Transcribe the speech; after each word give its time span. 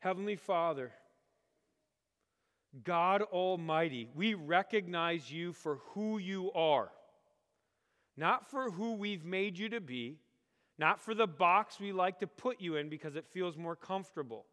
Heavenly 0.00 0.36
Father, 0.36 0.92
God 2.84 3.22
Almighty, 3.22 4.08
we 4.14 4.34
recognize 4.34 5.30
you 5.30 5.52
for 5.52 5.80
who 5.92 6.16
you 6.18 6.50
are, 6.52 6.90
not 8.16 8.50
for 8.50 8.70
who 8.70 8.94
we've 8.94 9.24
made 9.24 9.58
you 9.58 9.68
to 9.68 9.80
be, 9.80 10.16
not 10.78 11.00
for 11.00 11.14
the 11.14 11.26
box 11.26 11.78
we 11.78 11.92
like 11.92 12.18
to 12.20 12.26
put 12.26 12.62
you 12.62 12.76
in 12.76 12.88
because 12.88 13.14
it 13.14 13.26
feels 13.30 13.58
more 13.58 13.76
comfortable. 13.76 14.46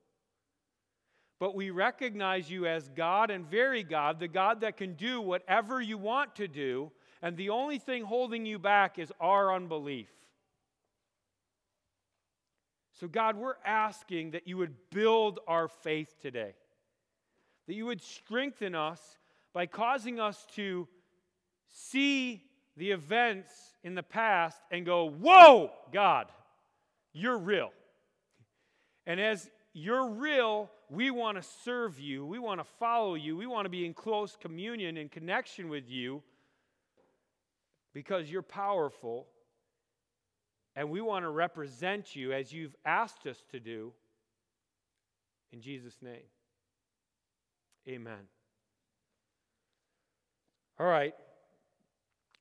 But 1.39 1.55
we 1.55 1.69
recognize 1.69 2.49
you 2.49 2.65
as 2.65 2.89
God 2.89 3.31
and 3.31 3.45
very 3.45 3.83
God, 3.83 4.19
the 4.19 4.27
God 4.27 4.61
that 4.61 4.75
can 4.75 4.95
do 4.95 5.21
whatever 5.21 5.79
you 5.79 5.97
want 5.97 6.35
to 6.35 6.47
do, 6.49 6.91
and 7.21 7.37
the 7.37 7.51
only 7.51 7.79
thing 7.79 8.03
holding 8.03 8.45
you 8.45 8.59
back 8.59 8.99
is 8.99 9.13
our 9.21 9.53
unbelief. 9.53 10.09
So, 12.99 13.07
God, 13.07 13.37
we're 13.37 13.57
asking 13.63 14.31
that 14.31 14.47
you 14.47 14.57
would 14.57 14.73
build 14.89 15.39
our 15.47 15.67
faith 15.67 16.15
today, 16.19 16.55
that 17.67 17.75
you 17.75 17.85
would 17.85 18.01
strengthen 18.01 18.73
us 18.73 19.19
by 19.53 19.67
causing 19.67 20.19
us 20.19 20.47
to 20.55 20.87
see 21.67 22.43
the 22.75 22.91
events 22.91 23.51
in 23.83 23.93
the 23.93 24.03
past 24.03 24.59
and 24.71 24.83
go, 24.83 25.09
Whoa, 25.09 25.71
God, 25.93 26.27
you're 27.13 27.37
real. 27.37 27.71
And 29.05 29.19
as 29.19 29.49
you're 29.73 30.09
real, 30.09 30.71
we 30.89 31.11
want 31.11 31.37
to 31.37 31.47
serve 31.63 31.99
you, 31.99 32.25
we 32.25 32.39
want 32.39 32.59
to 32.59 32.63
follow 32.79 33.13
you, 33.13 33.37
we 33.37 33.45
want 33.45 33.65
to 33.65 33.69
be 33.69 33.85
in 33.85 33.93
close 33.93 34.35
communion 34.39 34.97
and 34.97 35.11
connection 35.11 35.69
with 35.69 35.87
you 35.87 36.23
because 37.93 38.31
you're 38.31 38.41
powerful 38.41 39.27
and 40.77 40.91
we 40.91 41.01
want 41.01 41.25
to 41.25 41.29
represent 41.31 42.15
you 42.15 42.31
as 42.31 42.53
you've 42.53 42.75
asked 42.85 43.25
us 43.25 43.43
to 43.51 43.59
do. 43.59 43.91
In 45.51 45.59
Jesus' 45.59 45.97
name. 46.03 46.21
Amen. 47.89 48.27
All 50.79 50.85
right. 50.85 51.15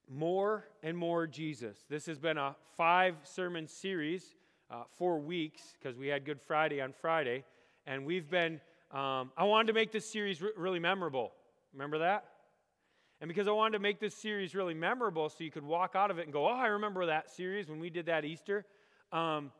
More 0.06 0.68
and 0.82 0.98
more 0.98 1.26
Jesus. 1.26 1.78
This 1.88 2.04
has 2.04 2.18
been 2.18 2.36
a 2.36 2.54
five 2.76 3.14
sermon 3.22 3.66
series, 3.66 4.34
uh, 4.70 4.82
four 4.98 5.18
weeks, 5.18 5.74
because 5.78 5.96
we 5.96 6.08
had 6.08 6.26
Good 6.26 6.42
Friday 6.42 6.82
on 6.82 6.92
Friday. 6.92 7.42
And 7.86 8.04
we've 8.04 8.28
been, 8.28 8.60
um, 8.90 9.32
I 9.38 9.44
wanted 9.44 9.68
to 9.68 9.72
make 9.72 9.92
this 9.92 10.04
series 10.04 10.42
re- 10.42 10.50
really 10.58 10.78
memorable. 10.78 11.32
Remember 11.72 12.00
that? 12.00 12.26
And 13.20 13.28
because 13.28 13.48
I 13.48 13.52
wanted 13.52 13.72
to 13.72 13.78
make 13.78 13.98
this 13.98 14.14
series 14.14 14.54
really 14.54 14.74
memorable 14.74 15.28
so 15.28 15.42
you 15.42 15.50
could 15.50 15.64
walk 15.64 15.94
out 15.94 16.10
of 16.10 16.18
it 16.18 16.24
and 16.24 16.32
go, 16.32 16.46
oh, 16.46 16.52
I 16.52 16.66
remember 16.66 17.06
that 17.06 17.30
series 17.30 17.68
when 17.68 17.80
we 17.80 17.88
did 17.88 18.06
that 18.06 18.24
Easter, 18.24 18.66
um, 19.12 19.50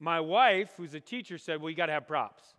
my 0.00 0.18
wife, 0.18 0.72
who's 0.76 0.94
a 0.94 1.00
teacher, 1.00 1.38
said, 1.38 1.60
well, 1.60 1.70
you 1.70 1.76
got 1.76 1.86
to 1.86 1.92
have 1.92 2.08
props. 2.08 2.54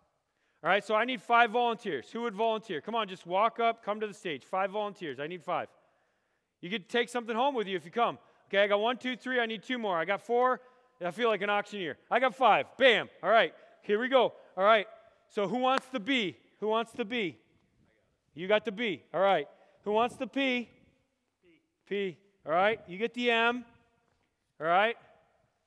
All 0.64 0.70
right, 0.70 0.82
so 0.84 0.94
I 0.94 1.04
need 1.04 1.20
five 1.20 1.50
volunteers. 1.50 2.08
Who 2.12 2.22
would 2.22 2.34
volunteer? 2.34 2.80
Come 2.80 2.94
on, 2.94 3.08
just 3.08 3.26
walk 3.26 3.58
up, 3.58 3.84
come 3.84 4.00
to 4.00 4.06
the 4.06 4.14
stage. 4.14 4.44
Five 4.44 4.70
volunteers. 4.70 5.18
I 5.18 5.26
need 5.26 5.42
five. 5.42 5.68
You 6.60 6.70
could 6.70 6.88
take 6.88 7.08
something 7.08 7.34
home 7.34 7.54
with 7.54 7.66
you 7.66 7.76
if 7.76 7.84
you 7.84 7.90
come. 7.90 8.18
Okay, 8.48 8.62
I 8.62 8.68
got 8.68 8.80
one, 8.80 8.96
two, 8.96 9.16
three. 9.16 9.40
I 9.40 9.46
need 9.46 9.64
two 9.64 9.78
more. 9.78 9.98
I 9.98 10.04
got 10.04 10.22
four. 10.22 10.60
I 11.04 11.10
feel 11.10 11.28
like 11.28 11.42
an 11.42 11.50
auctioneer. 11.50 11.98
I 12.10 12.20
got 12.20 12.36
five. 12.36 12.66
Bam. 12.78 13.08
All 13.24 13.30
right, 13.30 13.52
here 13.82 13.98
we 13.98 14.08
go. 14.08 14.34
All 14.56 14.64
right, 14.64 14.86
so 15.28 15.48
who 15.48 15.58
wants 15.58 15.86
the 15.86 15.98
B? 15.98 16.36
Who 16.60 16.68
wants 16.68 16.92
the 16.92 17.04
B? 17.04 17.38
You 18.34 18.46
got 18.46 18.64
the 18.64 18.72
B. 18.72 19.02
All 19.12 19.20
right. 19.20 19.48
Who 19.84 19.92
wants 19.92 20.16
the 20.16 20.26
P? 20.26 20.68
P. 21.88 22.16
All 22.46 22.52
right. 22.52 22.80
You 22.86 22.98
get 22.98 23.14
the 23.14 23.30
M. 23.30 23.64
All 24.60 24.66
right. 24.66 24.96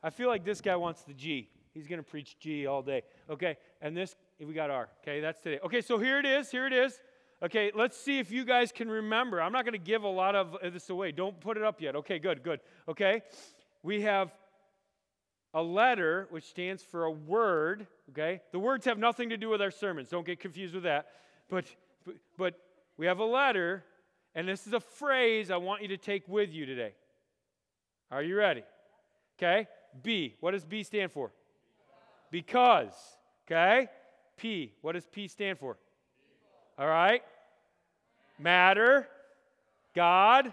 I 0.01 0.09
feel 0.09 0.29
like 0.29 0.45
this 0.45 0.61
guy 0.61 0.75
wants 0.75 1.01
the 1.01 1.13
G. 1.13 1.49
He's 1.73 1.87
going 1.87 1.99
to 1.99 2.09
preach 2.09 2.37
G 2.39 2.65
all 2.65 2.81
day. 2.81 3.03
Okay. 3.29 3.57
And 3.81 3.95
this, 3.95 4.15
we 4.39 4.53
got 4.53 4.69
R. 4.69 4.87
Okay. 5.01 5.19
That's 5.19 5.41
today. 5.41 5.59
Okay. 5.65 5.81
So 5.81 5.97
here 5.97 6.19
it 6.19 6.25
is. 6.25 6.49
Here 6.49 6.65
it 6.65 6.73
is. 6.73 6.99
Okay. 7.43 7.71
Let's 7.75 7.97
see 7.97 8.19
if 8.19 8.31
you 8.31 8.45
guys 8.45 8.71
can 8.71 8.89
remember. 8.89 9.41
I'm 9.41 9.51
not 9.51 9.65
going 9.65 9.73
to 9.73 9.85
give 9.85 10.03
a 10.03 10.07
lot 10.07 10.35
of 10.35 10.55
uh, 10.55 10.69
this 10.69 10.89
away. 10.89 11.11
Don't 11.11 11.39
put 11.41 11.57
it 11.57 11.63
up 11.63 11.81
yet. 11.81 11.97
Okay. 11.97 12.17
Good. 12.17 12.41
Good. 12.41 12.61
Okay. 12.87 13.21
We 13.83 14.03
have 14.03 14.31
a 15.53 15.61
letter, 15.61 16.27
which 16.29 16.45
stands 16.45 16.83
for 16.83 17.03
a 17.03 17.11
word. 17.11 17.85
Okay. 18.11 18.41
The 18.53 18.59
words 18.59 18.85
have 18.85 18.97
nothing 18.97 19.29
to 19.29 19.37
do 19.37 19.49
with 19.49 19.61
our 19.61 19.71
sermons. 19.71 20.09
Don't 20.09 20.25
get 20.25 20.39
confused 20.39 20.73
with 20.73 20.83
that. 20.83 21.07
But, 21.49 21.65
but, 22.05 22.15
but 22.37 22.59
we 22.97 23.07
have 23.07 23.19
a 23.19 23.25
letter 23.25 23.83
and 24.35 24.47
this 24.47 24.67
is 24.67 24.73
a 24.73 24.79
phrase 24.79 25.49
I 25.49 25.57
want 25.57 25.81
you 25.81 25.87
to 25.89 25.97
take 25.97 26.27
with 26.27 26.51
you 26.51 26.65
today. 26.65 26.93
Are 28.11 28.21
you 28.21 28.35
ready? 28.35 28.63
Okay? 29.37 29.67
B. 30.03 30.35
What 30.41 30.51
does 30.51 30.65
B 30.65 30.83
stand 30.83 31.11
for? 31.11 31.31
Because. 32.31 32.93
Okay? 33.47 33.87
P. 34.37 34.73
What 34.81 34.93
does 34.93 35.05
P 35.05 35.27
stand 35.27 35.57
for? 35.57 35.77
All 36.77 36.87
right? 36.87 37.23
Matter. 38.37 39.07
God. 39.95 40.51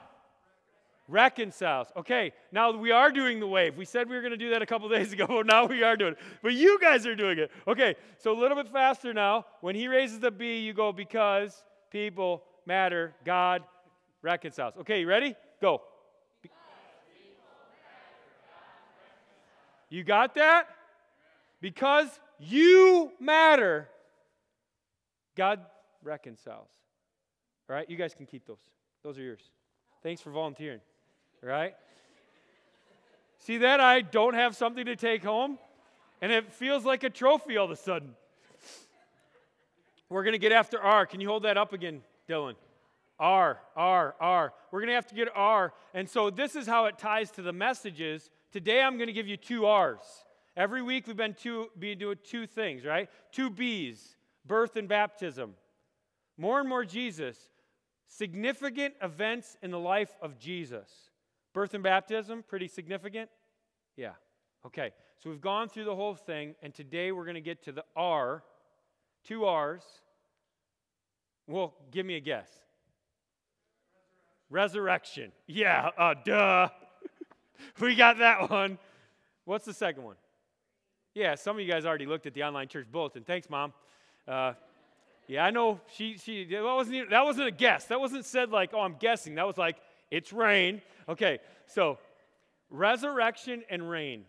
Reconciles. 1.08 1.88
Okay, 1.96 2.32
now 2.52 2.70
we 2.70 2.92
are 2.92 3.10
doing 3.10 3.40
the 3.40 3.46
wave. 3.46 3.76
We 3.76 3.84
said 3.84 4.08
we 4.08 4.14
were 4.14 4.22
going 4.22 4.30
to 4.30 4.36
do 4.36 4.50
that 4.50 4.62
a 4.62 4.66
couple 4.66 4.88
days 4.98 5.12
ago, 5.12 5.26
but 5.28 5.46
now 5.46 5.66
we 5.66 5.82
are 5.82 5.96
doing 5.96 6.12
it. 6.12 6.18
But 6.42 6.54
you 6.54 6.78
guys 6.80 7.06
are 7.06 7.16
doing 7.16 7.38
it. 7.38 7.50
Okay, 7.66 7.96
so 8.18 8.32
a 8.32 8.38
little 8.38 8.56
bit 8.56 8.68
faster 8.68 9.12
now. 9.12 9.44
When 9.60 9.74
he 9.74 9.88
raises 9.88 10.20
the 10.20 10.30
B, 10.30 10.60
you 10.60 10.72
go 10.72 10.92
because, 10.92 11.64
people, 11.90 12.44
matter, 12.66 13.14
God, 13.24 13.62
reconciles. 14.22 14.74
Okay, 14.80 15.00
you 15.00 15.06
ready? 15.06 15.34
Go. 15.60 15.82
You 19.88 20.04
got 20.04 20.36
that? 20.36 20.68
Because 21.60 22.08
you 22.38 23.12
matter, 23.20 23.88
God 25.36 25.60
reconciles. 26.02 26.68
All 27.68 27.76
right, 27.76 27.88
you 27.88 27.96
guys 27.96 28.14
can 28.14 28.26
keep 28.26 28.46
those. 28.46 28.56
Those 29.04 29.18
are 29.18 29.22
yours. 29.22 29.42
Thanks 30.02 30.20
for 30.20 30.30
volunteering. 30.30 30.80
All 31.42 31.48
right? 31.48 31.74
See 33.38 33.58
that? 33.58 33.80
I 33.80 34.00
don't 34.00 34.34
have 34.34 34.56
something 34.56 34.86
to 34.86 34.96
take 34.96 35.22
home, 35.24 35.58
and 36.20 36.32
it 36.32 36.50
feels 36.52 36.84
like 36.84 37.04
a 37.04 37.10
trophy 37.10 37.56
all 37.56 37.64
of 37.66 37.70
a 37.70 37.76
sudden. 37.76 38.14
We're 40.08 40.22
going 40.24 40.32
to 40.32 40.38
get 40.38 40.52
after 40.52 40.80
R. 40.80 41.06
Can 41.06 41.20
you 41.20 41.28
hold 41.28 41.44
that 41.44 41.56
up 41.56 41.72
again, 41.72 42.02
Dylan? 42.28 42.54
R, 43.18 43.60
R, 43.76 44.16
R. 44.20 44.52
We're 44.70 44.80
going 44.80 44.88
to 44.88 44.94
have 44.94 45.06
to 45.08 45.14
get 45.14 45.28
R. 45.34 45.72
And 45.94 46.08
so 46.08 46.30
this 46.30 46.56
is 46.56 46.66
how 46.66 46.86
it 46.86 46.98
ties 46.98 47.30
to 47.32 47.42
the 47.42 47.52
messages. 47.52 48.30
Today 48.50 48.82
I'm 48.82 48.96
going 48.96 49.06
to 49.06 49.12
give 49.12 49.28
you 49.28 49.36
two 49.36 49.66
R's. 49.66 50.24
Every 50.56 50.82
week 50.82 51.06
we've 51.06 51.16
been, 51.16 51.34
two, 51.34 51.68
been 51.78 51.98
doing 51.98 52.18
two 52.24 52.46
things, 52.46 52.84
right? 52.84 53.08
Two 53.30 53.48
B's 53.48 54.16
birth 54.44 54.76
and 54.76 54.88
baptism. 54.88 55.54
More 56.36 56.60
and 56.60 56.68
more 56.68 56.84
Jesus. 56.84 57.38
Significant 58.06 58.94
events 59.00 59.56
in 59.62 59.70
the 59.70 59.78
life 59.78 60.10
of 60.20 60.38
Jesus. 60.38 60.90
Birth 61.54 61.74
and 61.74 61.82
baptism, 61.82 62.42
pretty 62.46 62.68
significant? 62.68 63.30
Yeah. 63.96 64.12
Okay. 64.66 64.90
So 65.22 65.30
we've 65.30 65.40
gone 65.40 65.68
through 65.68 65.84
the 65.84 65.94
whole 65.94 66.14
thing, 66.14 66.54
and 66.62 66.74
today 66.74 67.12
we're 67.12 67.24
going 67.24 67.34
to 67.34 67.40
get 67.40 67.62
to 67.64 67.72
the 67.72 67.84
R. 67.94 68.42
Two 69.24 69.44
R's. 69.44 69.84
Well, 71.46 71.74
give 71.90 72.06
me 72.06 72.16
a 72.16 72.20
guess. 72.20 72.48
Resurrection. 74.50 75.32
Yeah, 75.46 75.90
uh, 75.96 76.14
duh. 76.24 76.68
we 77.80 77.94
got 77.94 78.18
that 78.18 78.50
one. 78.50 78.78
What's 79.44 79.64
the 79.64 79.74
second 79.74 80.04
one? 80.04 80.16
Yeah, 81.14 81.34
some 81.34 81.56
of 81.56 81.62
you 81.62 81.70
guys 81.70 81.84
already 81.84 82.06
looked 82.06 82.26
at 82.26 82.34
the 82.34 82.44
online 82.44 82.68
church 82.68 82.86
bulletin. 82.90 83.24
Thanks, 83.24 83.50
mom. 83.50 83.72
Uh, 84.26 84.52
yeah, 85.26 85.44
I 85.44 85.50
know. 85.50 85.80
She 85.94 86.16
she 86.16 86.44
that 86.44 86.62
wasn't 86.62 86.96
even, 86.96 87.10
that 87.10 87.24
wasn't 87.24 87.48
a 87.48 87.52
guess. 87.52 87.86
That 87.86 88.00
wasn't 88.00 88.24
said 88.24 88.50
like, 88.50 88.70
oh, 88.72 88.80
I'm 88.80 88.96
guessing. 88.98 89.34
That 89.34 89.46
was 89.46 89.58
like, 89.58 89.76
it's 90.10 90.32
reign. 90.32 90.80
Okay, 91.08 91.38
so 91.66 91.98
resurrection 92.70 93.62
and 93.70 93.88
reign. 93.88 94.24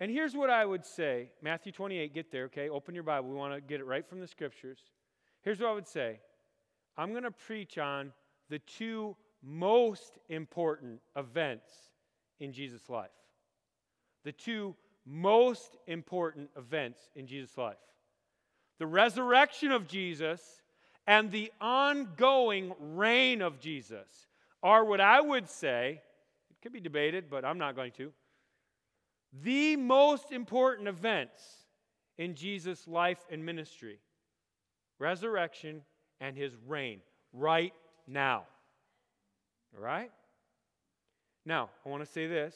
And 0.00 0.10
here's 0.10 0.34
what 0.34 0.50
I 0.50 0.64
would 0.64 0.84
say 0.84 1.30
Matthew 1.42 1.72
28, 1.72 2.14
get 2.14 2.30
there, 2.30 2.44
okay? 2.44 2.68
Open 2.68 2.94
your 2.94 3.04
Bible. 3.04 3.28
We 3.30 3.36
want 3.36 3.54
to 3.54 3.60
get 3.60 3.80
it 3.80 3.84
right 3.84 4.06
from 4.06 4.20
the 4.20 4.26
scriptures. 4.26 4.78
Here's 5.44 5.60
what 5.60 5.68
I 5.68 5.74
would 5.74 5.88
say. 5.88 6.20
I'm 6.96 7.10
going 7.10 7.24
to 7.24 7.30
preach 7.30 7.76
on 7.76 8.12
the 8.48 8.58
two 8.60 9.16
most 9.42 10.18
important 10.28 11.00
events 11.16 11.70
in 12.40 12.52
Jesus' 12.52 12.88
life. 12.88 13.10
The 14.24 14.32
two 14.32 14.74
most 15.04 15.76
important 15.86 16.48
events 16.56 16.98
in 17.14 17.26
Jesus' 17.26 17.58
life. 17.58 17.76
The 18.78 18.86
resurrection 18.86 19.70
of 19.70 19.86
Jesus 19.86 20.62
and 21.06 21.30
the 21.30 21.52
ongoing 21.60 22.72
reign 22.80 23.42
of 23.42 23.60
Jesus 23.60 24.26
are 24.62 24.84
what 24.84 25.00
I 25.00 25.20
would 25.20 25.50
say, 25.50 26.00
it 26.50 26.62
could 26.62 26.72
be 26.72 26.80
debated, 26.80 27.28
but 27.28 27.44
I'm 27.44 27.58
not 27.58 27.76
going 27.76 27.92
to, 27.92 28.12
the 29.42 29.76
most 29.76 30.32
important 30.32 30.88
events 30.88 31.42
in 32.16 32.34
Jesus' 32.34 32.88
life 32.88 33.18
and 33.30 33.44
ministry 33.44 33.98
resurrection 34.98 35.82
and 36.20 36.36
his 36.36 36.52
reign 36.66 37.00
right 37.32 37.72
now. 38.06 38.44
All 39.76 39.82
right? 39.82 40.10
Now, 41.44 41.70
I 41.84 41.88
want 41.88 42.04
to 42.04 42.10
say 42.10 42.26
this. 42.26 42.54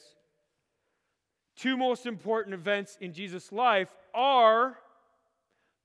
Two 1.55 1.75
most 1.75 2.05
important 2.05 2.53
events 2.53 2.97
in 3.01 3.13
Jesus' 3.13 3.51
life 3.51 3.89
are 4.13 4.77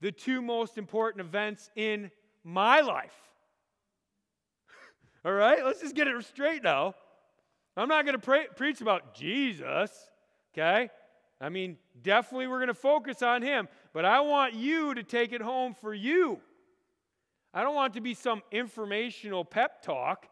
the 0.01 0.11
two 0.11 0.41
most 0.41 0.77
important 0.77 1.25
events 1.25 1.69
in 1.75 2.11
my 2.43 2.79
life. 2.81 3.15
All 5.25 5.33
right, 5.33 5.63
let's 5.65 5.81
just 5.81 5.95
get 5.95 6.07
it 6.07 6.25
straight 6.25 6.63
now. 6.63 6.95
I'm 7.77 7.89
not 7.89 8.05
going 8.05 8.19
to 8.19 8.47
preach 8.55 8.79
about 8.79 9.13
Jesus, 9.15 9.91
okay? 10.53 10.89
I 11.41 11.49
mean, 11.49 11.77
definitely 12.01 12.47
we're 12.47 12.59
going 12.59 12.67
to 12.67 12.73
focus 12.73 13.21
on 13.21 13.41
him, 13.41 13.67
but 13.93 14.05
I 14.05 14.21
want 14.21 14.53
you 14.53 14.93
to 14.93 15.03
take 15.03 15.33
it 15.33 15.41
home 15.41 15.73
for 15.73 15.93
you. 15.93 16.39
I 17.53 17.63
don't 17.63 17.75
want 17.75 17.93
it 17.93 17.97
to 17.97 18.01
be 18.01 18.13
some 18.13 18.41
informational 18.51 19.45
pep 19.45 19.81
talk. 19.81 20.27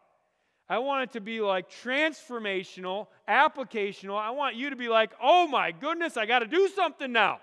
I 0.68 0.78
want 0.78 1.04
it 1.04 1.12
to 1.12 1.20
be 1.20 1.40
like 1.40 1.70
transformational, 1.70 3.08
applicational. 3.28 4.18
I 4.18 4.30
want 4.30 4.56
you 4.56 4.70
to 4.70 4.76
be 4.76 4.88
like, 4.88 5.12
oh 5.22 5.46
my 5.46 5.72
goodness, 5.72 6.16
I 6.16 6.24
got 6.24 6.38
to 6.40 6.46
do 6.46 6.68
something 6.68 7.12
now. 7.12 7.40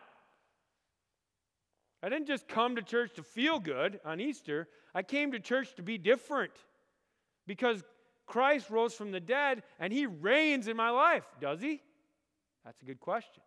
I 2.03 2.09
didn't 2.09 2.27
just 2.27 2.47
come 2.47 2.75
to 2.77 2.81
church 2.81 3.13
to 3.15 3.23
feel 3.23 3.59
good 3.59 3.99
on 4.03 4.19
Easter, 4.19 4.67
I 4.93 5.03
came 5.03 5.31
to 5.31 5.39
church 5.39 5.75
to 5.75 5.83
be 5.83 5.97
different 5.97 6.51
because 7.47 7.83
Christ 8.25 8.69
rose 8.69 8.93
from 8.93 9.11
the 9.11 9.19
dead 9.19 9.63
and 9.79 9.93
he 9.93 10.05
reigns 10.05 10.67
in 10.67 10.75
my 10.75 10.89
life. 10.89 11.25
Does 11.39 11.61
he? 11.61 11.81
That's 12.65 12.81
a 12.81 12.85
good 12.85 12.99
question. 12.99 13.43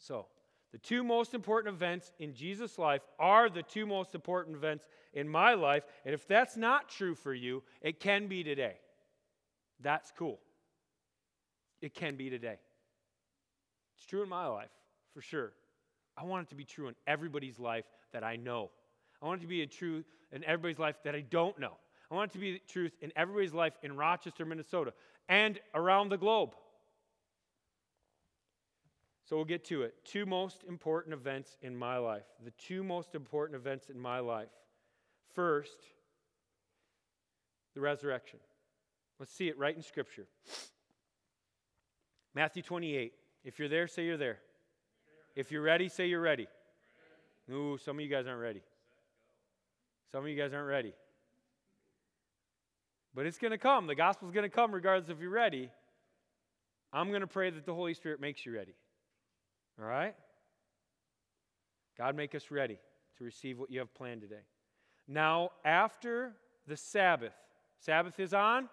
So, 0.00 0.26
the 0.72 0.78
two 0.78 1.04
most 1.04 1.34
important 1.34 1.74
events 1.74 2.12
in 2.18 2.32
Jesus' 2.32 2.78
life 2.78 3.02
are 3.18 3.50
the 3.50 3.62
two 3.62 3.86
most 3.86 4.14
important 4.14 4.56
events 4.56 4.86
in 5.12 5.28
my 5.28 5.54
life. 5.54 5.82
And 6.04 6.14
if 6.14 6.26
that's 6.26 6.56
not 6.56 6.88
true 6.88 7.14
for 7.14 7.34
you, 7.34 7.62
it 7.82 8.00
can 8.00 8.26
be 8.28 8.42
today. 8.42 8.76
That's 9.80 10.12
cool. 10.16 10.38
It 11.82 11.94
can 11.94 12.16
be 12.16 12.30
today. 12.30 12.56
It's 13.96 14.06
true 14.06 14.22
in 14.22 14.28
my 14.28 14.46
life, 14.46 14.70
for 15.12 15.20
sure. 15.20 15.52
I 16.16 16.24
want 16.24 16.46
it 16.46 16.50
to 16.50 16.54
be 16.54 16.64
true 16.64 16.88
in 16.88 16.94
everybody's 17.06 17.58
life 17.58 17.84
that 18.12 18.22
I 18.22 18.36
know. 18.36 18.70
I 19.20 19.26
want 19.26 19.40
it 19.40 19.44
to 19.44 19.48
be 19.48 19.62
a 19.62 19.66
true 19.66 20.04
in 20.32 20.44
everybody's 20.44 20.78
life 20.78 20.96
that 21.04 21.14
I 21.14 21.20
don't 21.22 21.58
know. 21.58 21.72
I 22.10 22.14
want 22.14 22.30
it 22.30 22.34
to 22.34 22.38
be 22.38 22.52
the 22.52 22.60
truth 22.68 22.92
in 23.00 23.12
everybody's 23.16 23.54
life 23.54 23.74
in 23.82 23.96
Rochester, 23.96 24.44
Minnesota, 24.44 24.92
and 25.28 25.58
around 25.74 26.08
the 26.08 26.16
globe. 26.16 26.54
So 29.30 29.36
we'll 29.36 29.44
get 29.44 29.64
to 29.66 29.82
it. 29.82 29.94
Two 30.04 30.26
most 30.26 30.64
important 30.68 31.14
events 31.14 31.56
in 31.62 31.76
my 31.76 31.98
life. 31.98 32.24
The 32.44 32.50
two 32.50 32.82
most 32.82 33.14
important 33.14 33.54
events 33.54 33.88
in 33.88 33.96
my 33.96 34.18
life. 34.18 34.48
First, 35.36 35.78
the 37.76 37.80
resurrection. 37.80 38.40
Let's 39.20 39.32
see 39.32 39.46
it 39.46 39.56
right 39.56 39.76
in 39.76 39.82
Scripture. 39.82 40.26
Matthew 42.34 42.64
28. 42.64 43.12
If 43.44 43.60
you're 43.60 43.68
there, 43.68 43.86
say 43.86 44.04
you're 44.04 44.16
there. 44.16 44.40
If 45.36 45.52
you're 45.52 45.62
ready, 45.62 45.88
say 45.88 46.08
you're 46.08 46.20
ready. 46.20 46.48
Ooh, 47.52 47.78
some 47.78 47.98
of 47.98 48.04
you 48.04 48.10
guys 48.10 48.26
aren't 48.26 48.40
ready. 48.40 48.62
Some 50.10 50.24
of 50.24 50.28
you 50.28 50.36
guys 50.36 50.52
aren't 50.52 50.68
ready. 50.68 50.92
But 53.14 53.26
it's 53.26 53.38
going 53.38 53.52
to 53.52 53.58
come. 53.58 53.86
The 53.86 53.94
gospel's 53.94 54.32
going 54.32 54.42
to 54.42 54.52
come 54.52 54.72
regardless 54.72 55.08
if 55.08 55.20
you're 55.20 55.30
ready. 55.30 55.70
I'm 56.92 57.10
going 57.10 57.20
to 57.20 57.28
pray 57.28 57.50
that 57.50 57.64
the 57.64 57.74
Holy 57.74 57.94
Spirit 57.94 58.20
makes 58.20 58.44
you 58.44 58.52
ready. 58.52 58.74
All 59.78 59.86
right? 59.86 60.14
God, 61.96 62.16
make 62.16 62.34
us 62.34 62.50
ready 62.50 62.78
to 63.18 63.24
receive 63.24 63.58
what 63.58 63.70
you 63.70 63.78
have 63.78 63.92
planned 63.94 64.22
today. 64.22 64.42
Now, 65.06 65.50
after 65.64 66.32
the 66.66 66.76
Sabbath, 66.76 67.34
Sabbath 67.78 68.18
is 68.18 68.32
on 68.32 68.68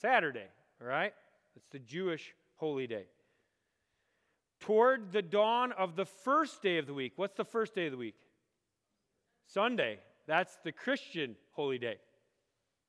Saturday, 0.00 0.46
all 0.80 0.86
right? 0.86 1.12
It's 1.56 1.66
the 1.70 1.78
Jewish 1.78 2.34
holy 2.56 2.86
day. 2.86 3.06
Toward 4.60 5.12
the 5.12 5.22
dawn 5.22 5.72
of 5.72 5.96
the 5.96 6.04
first 6.04 6.62
day 6.62 6.78
of 6.78 6.86
the 6.86 6.94
week. 6.94 7.12
What's 7.16 7.36
the 7.36 7.44
first 7.44 7.74
day 7.74 7.86
of 7.86 7.92
the 7.92 7.98
week? 7.98 8.16
Sunday. 9.46 9.98
That's 10.26 10.56
the 10.64 10.72
Christian 10.72 11.36
holy 11.52 11.78
day 11.78 11.98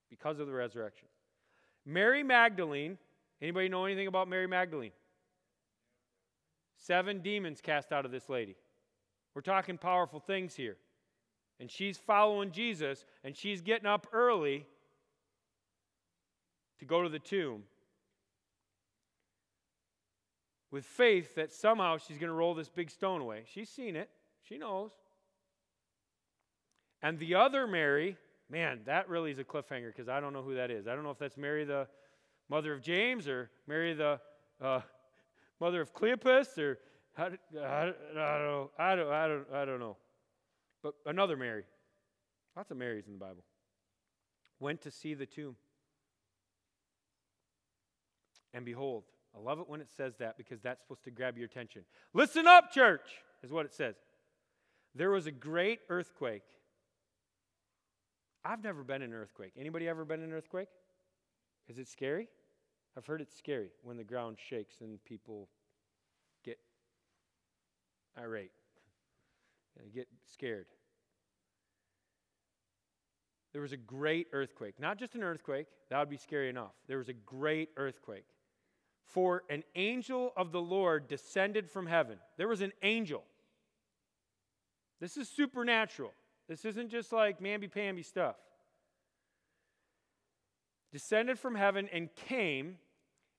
because 0.10 0.40
of 0.40 0.48
the 0.48 0.54
resurrection. 0.54 1.08
Mary 1.86 2.24
Magdalene, 2.24 2.98
anybody 3.42 3.70
know 3.70 3.86
anything 3.86 4.08
about 4.08 4.28
Mary 4.28 4.48
Magdalene? 4.48 4.92
Seven 6.78 7.22
demons 7.22 7.60
cast 7.62 7.92
out 7.92 8.06
of 8.06 8.12
this 8.12 8.30
lady. 8.30 8.56
We're 9.34 9.42
talking 9.42 9.78
powerful 9.78 10.20
things 10.20 10.56
here. 10.56 10.78
And 11.60 11.70
she's 11.72 11.98
following 11.98 12.52
Jesus, 12.52 13.06
and 13.24 13.36
she's 13.36 13.62
getting 13.62 13.88
up 13.88 14.08
early 14.14 14.68
to 16.80 16.86
go 16.86 17.02
to 17.02 17.10
the 17.10 17.20
tomb 17.20 17.64
with 20.70 20.86
faith 20.86 21.36
that 21.36 21.52
somehow 21.52 21.98
she's 21.98 22.18
going 22.18 22.30
to 22.30 22.34
roll 22.34 22.54
this 22.54 22.70
big 22.70 22.92
stone 22.92 23.22
away. 23.22 23.44
She's 23.52 23.70
seen 23.70 23.96
it, 23.96 24.10
she 24.44 24.58
knows. 24.58 24.92
And 27.02 27.18
the 27.18 27.36
other 27.36 27.68
Mary, 27.68 28.18
man, 28.50 28.82
that 28.86 29.10
really 29.10 29.32
is 29.32 29.40
a 29.40 29.44
cliffhanger 29.44 29.88
because 29.88 30.10
I 30.10 30.20
don't 30.20 30.34
know 30.34 30.42
who 30.42 30.56
that 30.56 30.70
is. 30.70 30.88
I 30.88 30.94
don't 30.94 31.04
know 31.04 31.12
if 31.12 31.20
that's 31.20 31.38
Mary, 31.38 31.64
the 31.64 31.88
mother 32.50 32.74
of 32.74 32.82
James, 32.82 33.28
or 33.28 33.50
Mary, 33.68 33.94
the 33.94 34.20
uh, 34.62 34.82
mother 35.60 35.82
of 35.82 35.94
Cleopas, 35.94 36.58
or 36.58 36.80
I, 37.18 37.24
I, 37.24 37.28
I, 37.28 37.86
don't 37.86 38.16
know. 38.16 38.72
I 38.78 38.96
don't, 38.96 39.12
I, 39.12 39.28
don't, 39.28 39.46
I 39.54 39.66
don't 39.66 39.80
know. 39.80 39.98
But 40.84 40.94
another 41.06 41.36
Mary. 41.36 41.64
Lots 42.56 42.72
of 42.72 42.78
Marys 42.78 43.08
in 43.08 43.14
the 43.14 43.20
Bible. 43.20 43.44
Went 44.60 44.82
to 44.82 44.92
see 44.92 45.14
the 45.14 45.26
tomb. 45.26 45.56
And 48.54 48.66
behold, 48.66 49.04
I 49.36 49.40
love 49.40 49.60
it 49.60 49.70
when 49.70 49.82
it 49.82 49.90
says 49.96 50.16
that 50.18 50.38
because 50.38 50.62
that's 50.62 50.82
supposed 50.82 51.04
to 51.04 51.12
grab 51.12 51.38
your 51.38 51.46
attention. 51.46 51.84
Listen 52.14 52.48
up, 52.48 52.72
church, 52.72 53.08
is 53.44 53.52
what 53.52 53.66
it 53.66 53.74
says. 53.74 53.96
There 54.96 55.12
was 55.12 55.28
a 55.28 55.32
great 55.32 55.80
earthquake. 55.90 56.42
I've 58.44 58.64
never 58.64 58.84
been 58.84 59.02
in 59.02 59.12
an 59.12 59.16
earthquake. 59.16 59.52
Anybody 59.60 59.88
ever 59.88 60.06
been 60.06 60.22
in 60.22 60.30
an 60.30 60.34
earthquake? 60.34 60.70
Is 61.68 61.78
it 61.78 61.88
scary? 61.88 62.28
I've 62.98 63.06
heard 63.06 63.22
it's 63.22 63.38
scary 63.38 63.70
when 63.84 63.96
the 63.96 64.04
ground 64.04 64.38
shakes 64.40 64.82
and 64.82 65.04
people 65.06 65.48
get 66.44 66.58
irate. 68.18 68.52
They 69.80 69.92
get 69.92 70.08
scared. 70.34 70.66
There 73.54 73.62
was 73.62 73.74
a 73.74 73.78
great 73.78 74.26
earthquake. 74.34 74.80
Not 74.80 74.98
just 74.98 75.14
an 75.14 75.22
earthquake, 75.22 75.68
that 75.92 76.00
would 76.00 76.10
be 76.10 76.18
scary 76.18 76.50
enough. 76.50 76.72
There 76.88 76.98
was 76.98 77.10
a 77.10 77.14
great 77.14 77.70
earthquake. 77.78 78.26
For 79.06 79.44
an 79.52 79.64
angel 79.76 80.34
of 80.36 80.52
the 80.52 80.60
Lord 80.60 81.08
descended 81.08 81.70
from 81.70 81.86
heaven. 81.86 82.18
There 82.38 82.48
was 82.48 82.62
an 82.62 82.74
angel. 82.82 83.24
This 85.00 85.16
is 85.16 85.30
supernatural. 85.30 86.12
This 86.50 86.66
isn't 86.66 86.90
just 86.90 87.14
like 87.14 87.40
mamby 87.40 87.72
pamby 87.72 88.02
stuff. 88.02 88.38
Descended 90.92 91.38
from 91.38 91.54
heaven 91.54 91.88
and 91.94 92.10
came 92.16 92.78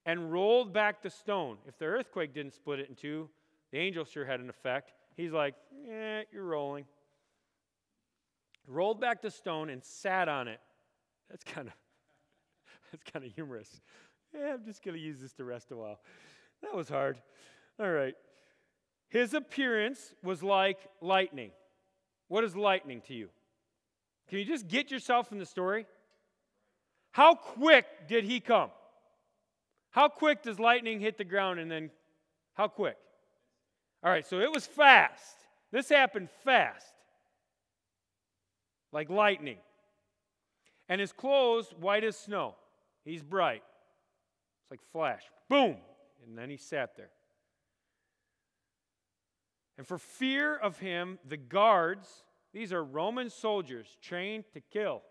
and 0.09 0.33
rolled 0.33 0.73
back 0.73 1.03
the 1.03 1.11
stone. 1.11 1.59
If 1.67 1.77
the 1.79 1.85
earthquake 1.85 2.33
didn't 2.33 2.55
split 2.55 2.81
it 2.81 2.89
in 2.89 2.95
two, 2.95 3.29
the 3.71 3.79
angel 3.79 4.07
sure 4.07 4.25
had 4.25 4.41
an 4.41 4.49
effect. 4.49 4.95
He's 5.19 5.33
like, 5.33 5.55
eh, 5.87 6.23
you're 6.33 6.45
rolling. 6.45 6.87
Rolled 8.67 9.03
back 9.03 9.21
the 9.21 9.31
stone 9.31 9.69
and 9.69 9.85
sat 9.85 10.27
on 10.27 10.49
it. 10.49 10.61
That's 11.29 11.45
kind 11.45 11.69
of 11.69 11.75
that's 12.91 13.05
kind 13.13 13.23
of 13.23 13.35
humorous. 13.35 13.83
Yeah, 14.35 14.55
I'm 14.55 14.65
just 14.65 14.83
going 14.83 14.97
to 14.97 15.03
use 15.03 15.21
this 15.21 15.35
to 15.35 15.45
rest 15.45 15.73
a 15.73 15.77
while. 15.77 16.01
That 16.63 16.75
was 16.75 16.89
hard. 16.89 17.21
All 17.79 17.91
right. 17.91 18.15
His 19.11 19.35
appearance 19.35 20.15
was 20.25 20.43
like 20.43 20.79
lightning. 21.03 21.51
What 22.29 22.45
is 22.45 22.57
lightning 22.57 23.03
to 23.09 23.15
you? 23.15 23.29
Can 24.31 24.39
you 24.39 24.47
just 24.47 24.69
get 24.69 24.91
yourself 24.91 25.33
in 25.33 25.39
the 25.39 25.47
story? 25.47 25.85
How 27.11 27.35
quick 27.35 28.09
did 28.09 28.25
he 28.25 28.41
come? 28.41 28.71
How 29.99 30.07
quick 30.07 30.43
does 30.43 30.61
lightning 30.61 31.01
hit 31.01 31.19
the 31.19 31.25
ground 31.25 31.59
and 31.59 31.69
then 31.69 31.91
how 32.55 32.69
quick? 32.69 32.97
All 34.05 34.13
right, 34.13 34.25
so 34.25 34.39
it 34.39 34.49
was 34.49 34.65
fast. 34.65 35.35
This 35.73 35.89
happened 35.89 36.29
fast. 36.45 36.95
Like 38.93 39.11
lightning. 39.11 39.57
And 40.89 41.01
his 41.01 41.11
clothes 41.13 41.75
white 41.81 42.05
as 42.05 42.17
snow. 42.17 42.55
He's 43.05 43.25
bright. 43.25 43.65
It's 44.63 44.71
like 44.71 44.83
flash. 44.93 45.25
Boom. 45.49 45.79
And 46.25 46.39
then 46.39 46.49
he 46.49 46.59
sat 46.59 46.97
there. 46.97 47.11
And 49.79 49.85
for 49.85 49.99
fear 49.99 50.55
of 50.55 50.79
him, 50.79 51.19
the 51.27 51.37
guards, 51.37 52.23
these 52.55 52.73
are 52.73 52.85
Roman 52.85 53.31
soldiers 53.31 53.99
trained 54.01 54.45
to 54.53 54.61
kill. 54.61 55.03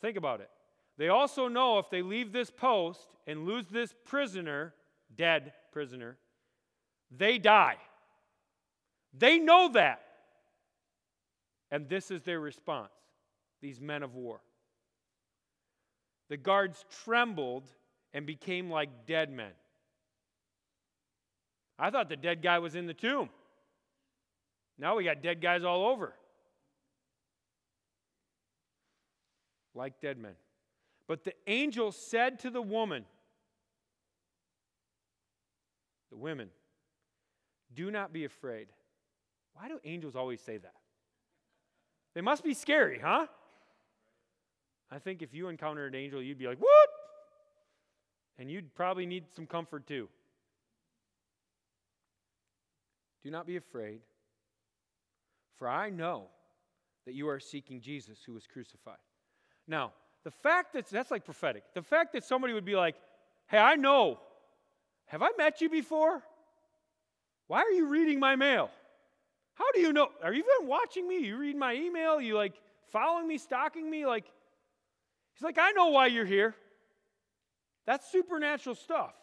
Think 0.00 0.16
about 0.16 0.40
it. 0.40 0.50
They 0.98 1.08
also 1.08 1.46
know 1.46 1.78
if 1.78 1.88
they 1.88 2.02
leave 2.02 2.32
this 2.32 2.50
post 2.50 3.08
and 3.26 3.46
lose 3.46 3.66
this 3.70 3.94
prisoner, 4.04 4.74
dead 5.16 5.52
prisoner, 5.72 6.18
they 7.16 7.38
die. 7.38 7.76
They 9.16 9.38
know 9.38 9.70
that. 9.72 10.02
And 11.70 11.88
this 11.88 12.10
is 12.10 12.22
their 12.22 12.40
response, 12.40 12.90
these 13.62 13.80
men 13.80 14.02
of 14.02 14.14
war. 14.14 14.40
The 16.28 16.36
guards 16.36 16.84
trembled 17.04 17.68
and 18.12 18.26
became 18.26 18.68
like 18.70 19.06
dead 19.06 19.30
men. 19.30 19.52
I 21.78 21.90
thought 21.90 22.08
the 22.08 22.16
dead 22.16 22.42
guy 22.42 22.58
was 22.58 22.74
in 22.74 22.86
the 22.86 22.94
tomb. 22.94 23.28
Now 24.78 24.96
we 24.96 25.04
got 25.04 25.22
dead 25.22 25.40
guys 25.40 25.62
all 25.62 25.86
over. 25.86 26.12
Like 29.74 30.00
dead 30.00 30.18
men. 30.18 30.34
But 31.08 31.24
the 31.24 31.32
angel 31.46 31.90
said 31.90 32.38
to 32.40 32.50
the 32.50 32.62
woman, 32.62 33.06
the 36.10 36.16
women, 36.16 36.50
do 37.74 37.90
not 37.90 38.12
be 38.12 38.24
afraid. 38.24 38.68
Why 39.54 39.68
do 39.68 39.80
angels 39.84 40.14
always 40.14 40.40
say 40.40 40.58
that? 40.58 40.74
They 42.14 42.20
must 42.20 42.44
be 42.44 42.52
scary, 42.54 43.00
huh? 43.02 43.26
I 44.90 44.98
think 44.98 45.22
if 45.22 45.34
you 45.34 45.48
encountered 45.48 45.94
an 45.94 46.00
angel, 46.00 46.22
you'd 46.22 46.38
be 46.38 46.46
like, 46.46 46.58
what? 46.58 46.88
And 48.38 48.50
you'd 48.50 48.74
probably 48.74 49.06
need 49.06 49.24
some 49.34 49.46
comfort 49.46 49.86
too. 49.86 50.08
Do 53.24 53.30
not 53.30 53.46
be 53.46 53.56
afraid, 53.56 54.00
for 55.56 55.68
I 55.68 55.90
know 55.90 56.26
that 57.04 57.14
you 57.14 57.28
are 57.28 57.40
seeking 57.40 57.80
Jesus 57.80 58.18
who 58.24 58.32
was 58.34 58.46
crucified. 58.46 58.98
Now, 59.66 59.92
the 60.28 60.32
fact 60.42 60.74
that 60.74 60.86
that's 60.88 61.10
like 61.10 61.24
prophetic, 61.24 61.62
the 61.72 61.80
fact 61.80 62.12
that 62.12 62.22
somebody 62.22 62.52
would 62.52 62.66
be 62.66 62.76
like, 62.76 62.96
hey, 63.46 63.56
I 63.56 63.76
know, 63.76 64.20
have 65.06 65.22
I 65.22 65.30
met 65.38 65.62
you 65.62 65.70
before? 65.70 66.22
Why 67.46 67.60
are 67.60 67.70
you 67.70 67.86
reading 67.86 68.20
my 68.20 68.36
mail? 68.36 68.70
How 69.54 69.64
do 69.72 69.80
you 69.80 69.90
know? 69.90 70.08
Are 70.22 70.34
you 70.34 70.40
even 70.40 70.68
watching 70.68 71.08
me? 71.08 71.20
You 71.20 71.38
read 71.38 71.56
my 71.56 71.72
email? 71.72 72.20
You 72.20 72.36
like 72.36 72.52
following 72.92 73.26
me, 73.26 73.38
stalking 73.38 73.88
me? 73.88 74.04
Like, 74.04 74.26
he's 75.32 75.42
like, 75.42 75.56
I 75.58 75.70
know 75.70 75.88
why 75.88 76.08
you're 76.08 76.26
here. 76.26 76.54
That's 77.86 78.12
supernatural 78.12 78.74
stuff. 78.74 79.14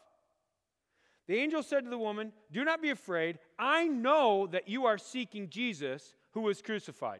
The 1.27 1.37
angel 1.37 1.61
said 1.61 1.83
to 1.83 1.89
the 1.91 1.99
woman, 1.99 2.33
Do 2.51 2.65
not 2.65 2.81
be 2.81 2.89
afraid. 2.89 3.37
I 3.59 3.87
know 3.87 4.47
that 4.47 4.67
you 4.67 4.87
are 4.87 4.97
seeking 4.97 5.49
Jesus 5.49 6.15
who 6.31 6.41
was 6.41 6.63
crucified. 6.63 7.19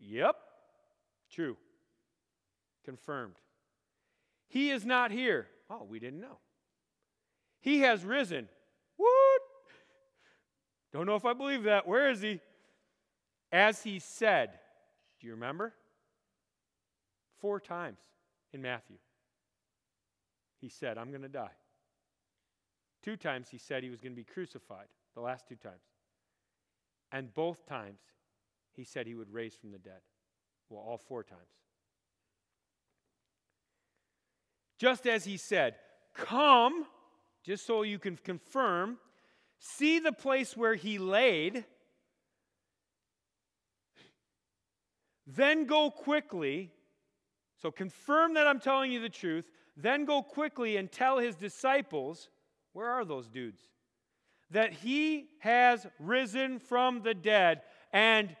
Yep, 0.00 0.36
true. 1.30 1.58
Confirmed. 2.86 3.34
He 4.48 4.70
is 4.70 4.86
not 4.86 5.10
here. 5.10 5.48
Oh, 5.68 5.84
we 5.86 5.98
didn't 5.98 6.20
know. 6.20 6.38
He 7.60 7.80
has 7.80 8.04
risen. 8.04 8.48
What? 8.96 9.42
Don't 10.92 11.06
know 11.06 11.16
if 11.16 11.24
I 11.24 11.34
believe 11.34 11.64
that. 11.64 11.86
Where 11.86 12.08
is 12.08 12.22
he? 12.22 12.40
As 13.52 13.82
he 13.82 13.98
said. 13.98 14.50
Do 15.20 15.26
you 15.26 15.34
remember? 15.34 15.74
Four 17.40 17.60
times 17.60 18.00
in 18.52 18.62
Matthew. 18.62 18.96
He 20.60 20.68
said, 20.68 20.96
I'm 20.96 21.10
going 21.10 21.22
to 21.22 21.28
die. 21.28 21.50
Two 23.02 23.16
times 23.16 23.48
he 23.50 23.58
said 23.58 23.82
he 23.82 23.90
was 23.90 24.00
going 24.00 24.12
to 24.12 24.16
be 24.16 24.24
crucified, 24.24 24.86
the 25.14 25.20
last 25.20 25.48
two 25.48 25.56
times. 25.56 25.82
And 27.12 27.34
both 27.34 27.66
times 27.66 28.00
he 28.72 28.84
said 28.84 29.06
he 29.06 29.14
would 29.14 29.32
raise 29.32 29.54
from 29.54 29.72
the 29.72 29.78
dead. 29.78 30.00
Well, 30.70 30.80
all 30.80 30.98
four 30.98 31.22
times. 31.22 31.40
Just 34.78 35.06
as 35.06 35.24
he 35.24 35.36
said, 35.36 35.76
Come, 36.14 36.86
just 37.44 37.66
so 37.66 37.82
you 37.82 37.98
can 37.98 38.16
confirm, 38.16 38.98
see 39.58 39.98
the 39.98 40.12
place 40.12 40.56
where 40.56 40.74
he 40.74 40.98
laid, 40.98 41.64
then 45.26 45.66
go 45.66 45.90
quickly. 45.90 46.70
So 47.60 47.70
confirm 47.70 48.34
that 48.34 48.46
I'm 48.46 48.60
telling 48.60 48.92
you 48.92 49.00
the 49.00 49.08
truth. 49.08 49.44
Then 49.76 50.04
go 50.04 50.22
quickly 50.22 50.76
and 50.76 50.90
tell 50.90 51.18
his 51.18 51.36
disciples 51.36 52.28
where 52.72 52.90
are 52.90 53.04
those 53.04 53.28
dudes? 53.28 53.60
That 54.50 54.72
he 54.72 55.28
has 55.40 55.86
risen 55.98 56.58
from 56.58 57.02
the 57.02 57.14
dead. 57.14 57.62
And 57.92 58.36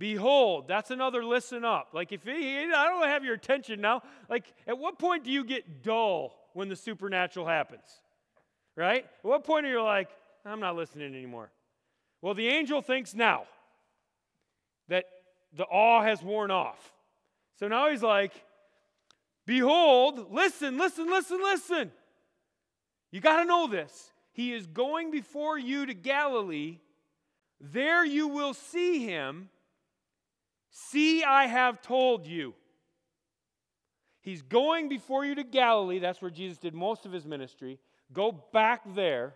behold, 0.00 0.66
that's 0.66 0.90
another 0.90 1.22
listen 1.22 1.64
up. 1.64 1.90
Like, 1.92 2.10
if 2.10 2.24
he, 2.24 2.58
I 2.58 2.88
don't 2.88 3.06
have 3.06 3.24
your 3.24 3.34
attention 3.34 3.80
now. 3.80 4.02
Like, 4.28 4.52
at 4.66 4.76
what 4.76 4.98
point 4.98 5.22
do 5.22 5.30
you 5.30 5.44
get 5.44 5.84
dull 5.84 6.34
when 6.54 6.68
the 6.68 6.74
supernatural 6.74 7.46
happens? 7.46 7.84
Right? 8.74 9.04
At 9.04 9.24
what 9.24 9.44
point 9.44 9.66
are 9.66 9.70
you 9.70 9.82
like, 9.82 10.08
I'm 10.44 10.58
not 10.58 10.74
listening 10.74 11.14
anymore? 11.14 11.52
Well, 12.22 12.34
the 12.34 12.48
angel 12.48 12.82
thinks 12.82 13.14
now 13.14 13.44
that 14.88 15.04
the 15.52 15.64
awe 15.64 16.02
has 16.02 16.22
worn 16.22 16.50
off. 16.50 16.92
So 17.58 17.68
now 17.68 17.90
he's 17.90 18.02
like, 18.02 18.32
Behold, 19.46 20.32
listen, 20.32 20.78
listen, 20.78 21.10
listen, 21.10 21.38
listen. 21.42 21.92
You 23.10 23.20
got 23.20 23.40
to 23.40 23.44
know 23.44 23.66
this. 23.66 24.12
He 24.32 24.52
is 24.52 24.66
going 24.66 25.10
before 25.10 25.58
you 25.58 25.86
to 25.86 25.94
Galilee. 25.94 26.78
There 27.60 28.04
you 28.04 28.28
will 28.28 28.54
see 28.54 29.04
him. 29.04 29.48
See, 30.70 31.24
I 31.24 31.46
have 31.46 31.82
told 31.82 32.26
you. 32.26 32.54
He's 34.22 34.42
going 34.42 34.88
before 34.88 35.24
you 35.24 35.34
to 35.34 35.44
Galilee. 35.44 35.98
That's 35.98 36.20
where 36.20 36.30
Jesus 36.30 36.58
did 36.58 36.74
most 36.74 37.06
of 37.06 37.12
his 37.12 37.26
ministry. 37.26 37.78
Go 38.12 38.44
back 38.52 38.82
there. 38.94 39.34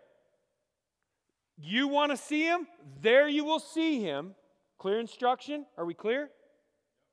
You 1.57 1.89
want 1.89 2.11
to 2.11 2.17
see 2.17 2.43
him? 2.43 2.67
There 3.01 3.29
you 3.29 3.45
will 3.45 3.61
see 3.61 4.01
him. 4.01 4.35
Clear 4.79 5.01
instruction? 5.01 5.65
Are 5.79 5.85
we 5.85 5.95
clear? 5.95 6.31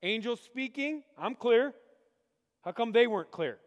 Angels 0.02 0.40
speaking? 0.40 1.02
I'm 1.16 1.34
clear. 1.34 1.72
How 2.62 2.72
come 2.72 2.92
they 2.92 3.06
weren't 3.06 3.30
clear? 3.30 3.58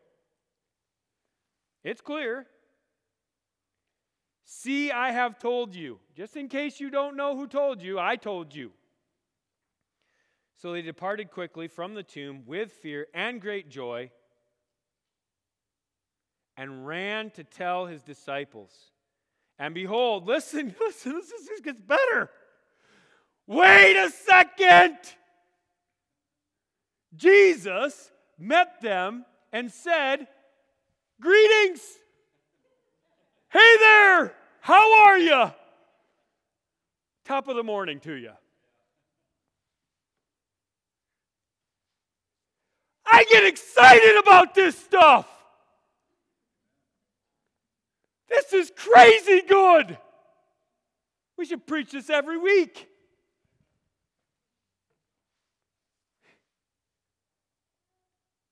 It's 1.84 2.02
clear. 2.02 2.46
See, 4.44 4.92
I 4.92 5.12
have 5.12 5.40
told 5.40 5.76
you. 5.76 6.00
Just 6.16 6.36
in 6.36 6.48
case 6.48 6.80
you 6.80 6.90
don't 6.90 7.16
know 7.16 7.36
who 7.36 7.48
told 7.48 7.82
you, 7.82 8.00
I 8.00 8.16
told 8.16 8.54
you. 8.54 8.72
So 10.58 10.72
they 10.72 10.82
departed 10.82 11.32
quickly 11.32 11.68
from 11.68 11.94
the 11.94 12.04
tomb 12.04 12.44
with 12.46 12.72
fear 12.72 13.08
and 13.14 13.42
great 13.42 13.70
joy 13.70 14.10
and 16.58 16.88
ran 16.88 17.32
to 17.32 17.44
tell 17.44 17.86
his 17.86 18.02
disciples. 18.02 18.72
And 19.60 19.74
behold, 19.74 20.26
listen, 20.28 20.74
listen, 20.80 21.14
this, 21.14 21.32
this 21.48 21.60
gets 21.62 21.82
better. 21.82 22.30
Wait 23.48 23.96
a 23.98 24.10
second. 24.10 24.98
Jesus 27.16 28.12
met 28.38 28.82
them 28.82 29.26
and 29.52 29.72
said, 29.72 30.28
Greetings. 31.22 31.82
Hey 33.50 33.78
there, 33.80 34.34
how 34.60 35.06
are 35.06 35.18
you? 35.18 35.52
Top 37.24 37.48
of 37.48 37.56
the 37.56 37.64
morning 37.64 38.02
to 38.02 38.14
you. 38.14 38.32
I 43.06 43.24
get 43.30 43.46
excited 43.46 44.18
about 44.18 44.56
this 44.56 44.78
stuff. 44.78 45.28
This 48.30 48.54
is 48.54 48.72
crazy 48.76 49.42
good. 49.48 49.98
We 51.38 51.46
should 51.46 51.66
preach 51.68 51.92
this 51.92 52.10
every 52.10 52.38
week. 52.38 52.88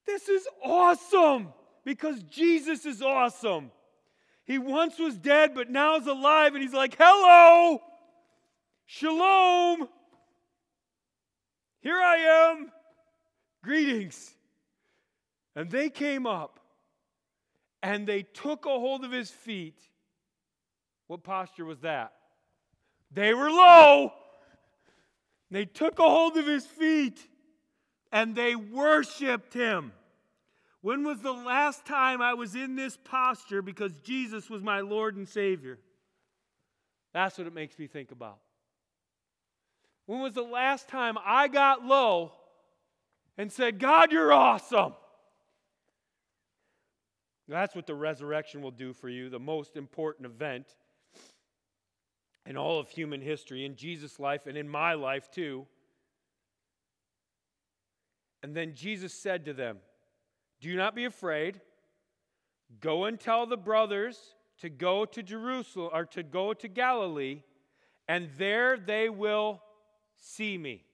This 0.06 0.30
is 0.30 0.48
awesome 0.64 1.54
because 1.86 2.22
Jesus 2.24 2.86
is 2.86 3.02
awesome. 3.02 3.72
He 4.46 4.58
once 4.58 5.00
was 5.00 5.18
dead, 5.18 5.56
but 5.56 5.70
now 5.70 5.96
is 5.96 6.08
alive, 6.08 6.54
and 6.54 6.62
he's 6.62 6.74
like, 6.74 6.96
Hello, 7.00 7.82
shalom. 8.86 9.88
Here 11.80 11.98
I 11.98 12.52
am. 12.52 12.72
Greetings. 13.64 14.36
And 15.56 15.70
they 15.70 15.90
came 15.90 16.26
up 16.26 16.60
and 17.82 18.08
they 18.08 18.24
took 18.24 18.66
a 18.66 18.70
hold 18.70 19.04
of 19.04 19.12
his 19.12 19.30
feet. 19.30 19.80
What 21.08 21.24
posture 21.24 21.66
was 21.66 21.80
that? 21.82 22.14
They 23.12 23.34
were 23.34 23.50
low. 23.50 24.14
They 25.52 25.66
took 25.66 26.00
a 26.00 26.04
hold 26.04 26.38
of 26.38 26.48
his 26.48 26.66
feet 26.66 27.20
and 28.12 28.36
they 28.36 28.56
worshiped 28.56 29.54
him. 29.54 29.92
When 30.82 31.04
was 31.04 31.20
the 31.20 31.32
last 31.32 31.86
time 31.86 32.22
I 32.22 32.34
was 32.34 32.56
in 32.56 32.76
this 32.76 32.98
posture 33.04 33.62
because 33.62 33.94
Jesus 34.04 34.50
was 34.50 34.64
my 34.64 34.82
Lord 34.82 35.16
and 35.16 35.28
Savior? 35.30 35.80
That's 37.14 37.38
what 37.38 37.48
it 37.48 37.54
makes 37.54 37.78
me 37.78 37.88
think 37.88 38.12
about. 38.12 38.40
When 40.06 40.20
was 40.22 40.34
the 40.34 40.42
last 40.42 40.90
time 40.90 41.18
I 41.24 41.48
got 41.48 41.86
low 41.86 42.34
and 43.38 43.52
said, 43.52 43.80
God, 43.80 44.12
you're 44.12 44.34
awesome? 44.34 44.94
That's 47.48 47.76
what 47.76 47.88
the 47.88 47.96
resurrection 47.96 48.62
will 48.62 48.72
do 48.72 48.94
for 48.94 49.10
you, 49.10 49.30
the 49.30 49.40
most 49.40 49.76
important 49.76 50.26
event 50.26 50.76
in 52.46 52.58
all 52.58 52.80
of 52.80 52.90
human 52.90 53.22
history, 53.22 53.66
in 53.66 53.76
Jesus' 53.76 54.20
life 54.20 54.48
and 54.48 54.58
in 54.58 54.68
my 54.68 54.94
life 54.94 55.30
too. 55.32 55.66
And 58.42 58.56
then 58.56 58.74
Jesus 58.76 59.14
said 59.14 59.46
to 59.46 59.54
them, 59.54 59.78
do 60.62 60.76
not 60.78 60.96
be 60.96 61.06
afraid. 61.06 61.60
Go 62.80 63.06
and 63.06 63.20
tell 63.20 63.46
the 63.46 63.58
brothers 63.58 64.36
to 64.60 64.70
go 64.70 65.04
to 65.06 65.22
Jerusalem 65.22 65.90
or 65.94 66.06
to 66.06 66.24
go 66.24 66.54
to 66.54 66.68
Galilee, 66.70 67.42
and 68.08 68.30
there 68.38 68.78
they 68.78 69.10
will 69.10 69.62
see 70.18 70.58
me. 70.58 70.86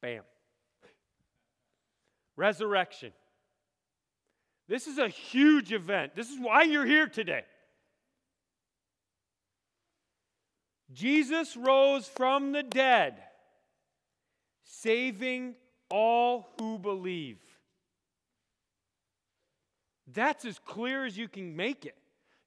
Bam. 0.00 0.22
Resurrection. 2.36 3.12
This 4.68 4.86
is 4.86 4.98
a 4.98 5.08
huge 5.08 5.72
event. 5.72 6.14
This 6.14 6.30
is 6.30 6.38
why 6.40 6.62
you're 6.62 6.86
here 6.86 7.06
today. 7.06 7.44
Jesus 10.92 11.56
rose 11.56 12.06
from 12.06 12.52
the 12.52 12.62
dead, 12.62 13.16
saving 14.62 15.54
all 15.90 16.48
who 16.58 16.78
believe. 16.78 17.38
That's 20.06 20.44
as 20.44 20.58
clear 20.58 21.04
as 21.04 21.16
you 21.16 21.28
can 21.28 21.56
make 21.56 21.84
it. 21.84 21.96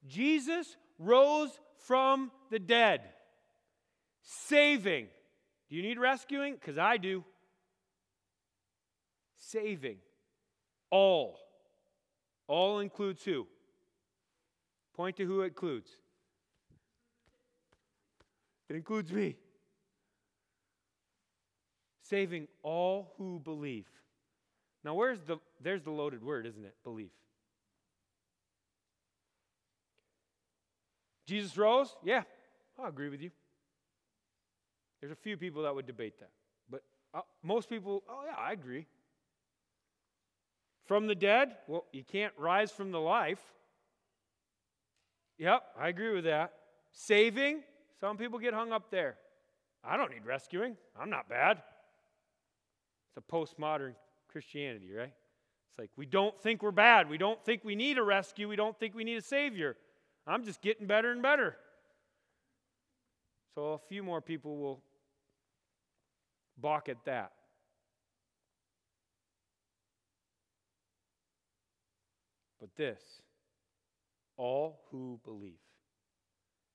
Jesus 0.06 0.76
rose 0.98 1.50
from 1.86 2.30
the 2.50 2.58
dead, 2.58 3.02
saving. 4.22 5.08
Do 5.68 5.76
you 5.76 5.82
need 5.82 5.98
rescuing? 5.98 6.54
Because 6.54 6.78
I 6.78 6.96
do. 6.96 7.24
Saving 9.38 9.98
all. 10.90 11.38
All 12.46 12.80
includes 12.80 13.22
who? 13.24 13.46
Point 14.94 15.16
to 15.16 15.24
who 15.24 15.42
it 15.42 15.46
includes. 15.46 15.90
It 18.68 18.76
includes 18.76 19.12
me. 19.12 19.36
Saving 22.02 22.48
all 22.62 23.14
who 23.16 23.38
believe. 23.38 23.86
Now, 24.84 24.94
where's 24.94 25.20
the 25.20 25.38
there's 25.60 25.82
the 25.82 25.90
loaded 25.90 26.22
word, 26.22 26.46
isn't 26.46 26.64
it? 26.64 26.74
Belief. 26.84 27.10
Jesus 31.26 31.58
rose? 31.58 31.94
Yeah, 32.02 32.22
i 32.82 32.88
agree 32.88 33.10
with 33.10 33.20
you. 33.20 33.30
There's 35.00 35.12
a 35.12 35.16
few 35.16 35.36
people 35.36 35.62
that 35.64 35.74
would 35.74 35.86
debate 35.86 36.18
that. 36.20 36.30
But 36.70 36.82
uh, 37.12 37.20
most 37.42 37.68
people, 37.68 38.02
oh, 38.08 38.22
yeah, 38.24 38.34
I 38.36 38.52
agree. 38.52 38.86
From 40.88 41.06
the 41.06 41.14
dead? 41.14 41.54
Well, 41.66 41.84
you 41.92 42.02
can't 42.02 42.32
rise 42.38 42.72
from 42.72 42.92
the 42.92 42.98
life. 42.98 43.40
Yep, 45.36 45.62
I 45.78 45.88
agree 45.88 46.14
with 46.14 46.24
that. 46.24 46.54
Saving? 46.92 47.62
Some 48.00 48.16
people 48.16 48.38
get 48.38 48.54
hung 48.54 48.72
up 48.72 48.90
there. 48.90 49.16
I 49.84 49.98
don't 49.98 50.10
need 50.10 50.24
rescuing. 50.24 50.78
I'm 50.98 51.10
not 51.10 51.28
bad. 51.28 51.58
It's 53.08 53.18
a 53.18 53.32
postmodern 53.32 53.94
Christianity, 54.32 54.90
right? 54.92 55.12
It's 55.12 55.78
like 55.78 55.90
we 55.98 56.06
don't 56.06 56.40
think 56.40 56.62
we're 56.62 56.70
bad. 56.70 57.10
We 57.10 57.18
don't 57.18 57.44
think 57.44 57.64
we 57.64 57.76
need 57.76 57.98
a 57.98 58.02
rescue. 58.02 58.48
We 58.48 58.56
don't 58.56 58.76
think 58.78 58.94
we 58.94 59.04
need 59.04 59.16
a 59.16 59.22
savior. 59.22 59.76
I'm 60.26 60.42
just 60.42 60.62
getting 60.62 60.86
better 60.86 61.12
and 61.12 61.20
better. 61.20 61.56
So 63.54 63.72
a 63.72 63.78
few 63.78 64.02
more 64.02 64.22
people 64.22 64.56
will 64.56 64.82
balk 66.56 66.88
at 66.88 67.04
that. 67.04 67.32
But 72.60 72.74
this, 72.76 73.00
all 74.36 74.80
who 74.90 75.20
believe. 75.24 75.60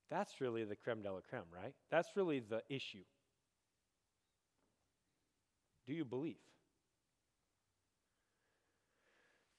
That's 0.09 0.39
really 0.39 0.63
the 0.63 0.75
creme 0.75 1.01
de 1.01 1.11
la 1.11 1.19
creme, 1.27 1.43
right? 1.51 1.73
That's 1.89 2.09
really 2.15 2.39
the 2.39 2.61
issue. 2.69 3.03
Do 5.87 5.93
you 5.93 6.05
believe? 6.05 6.37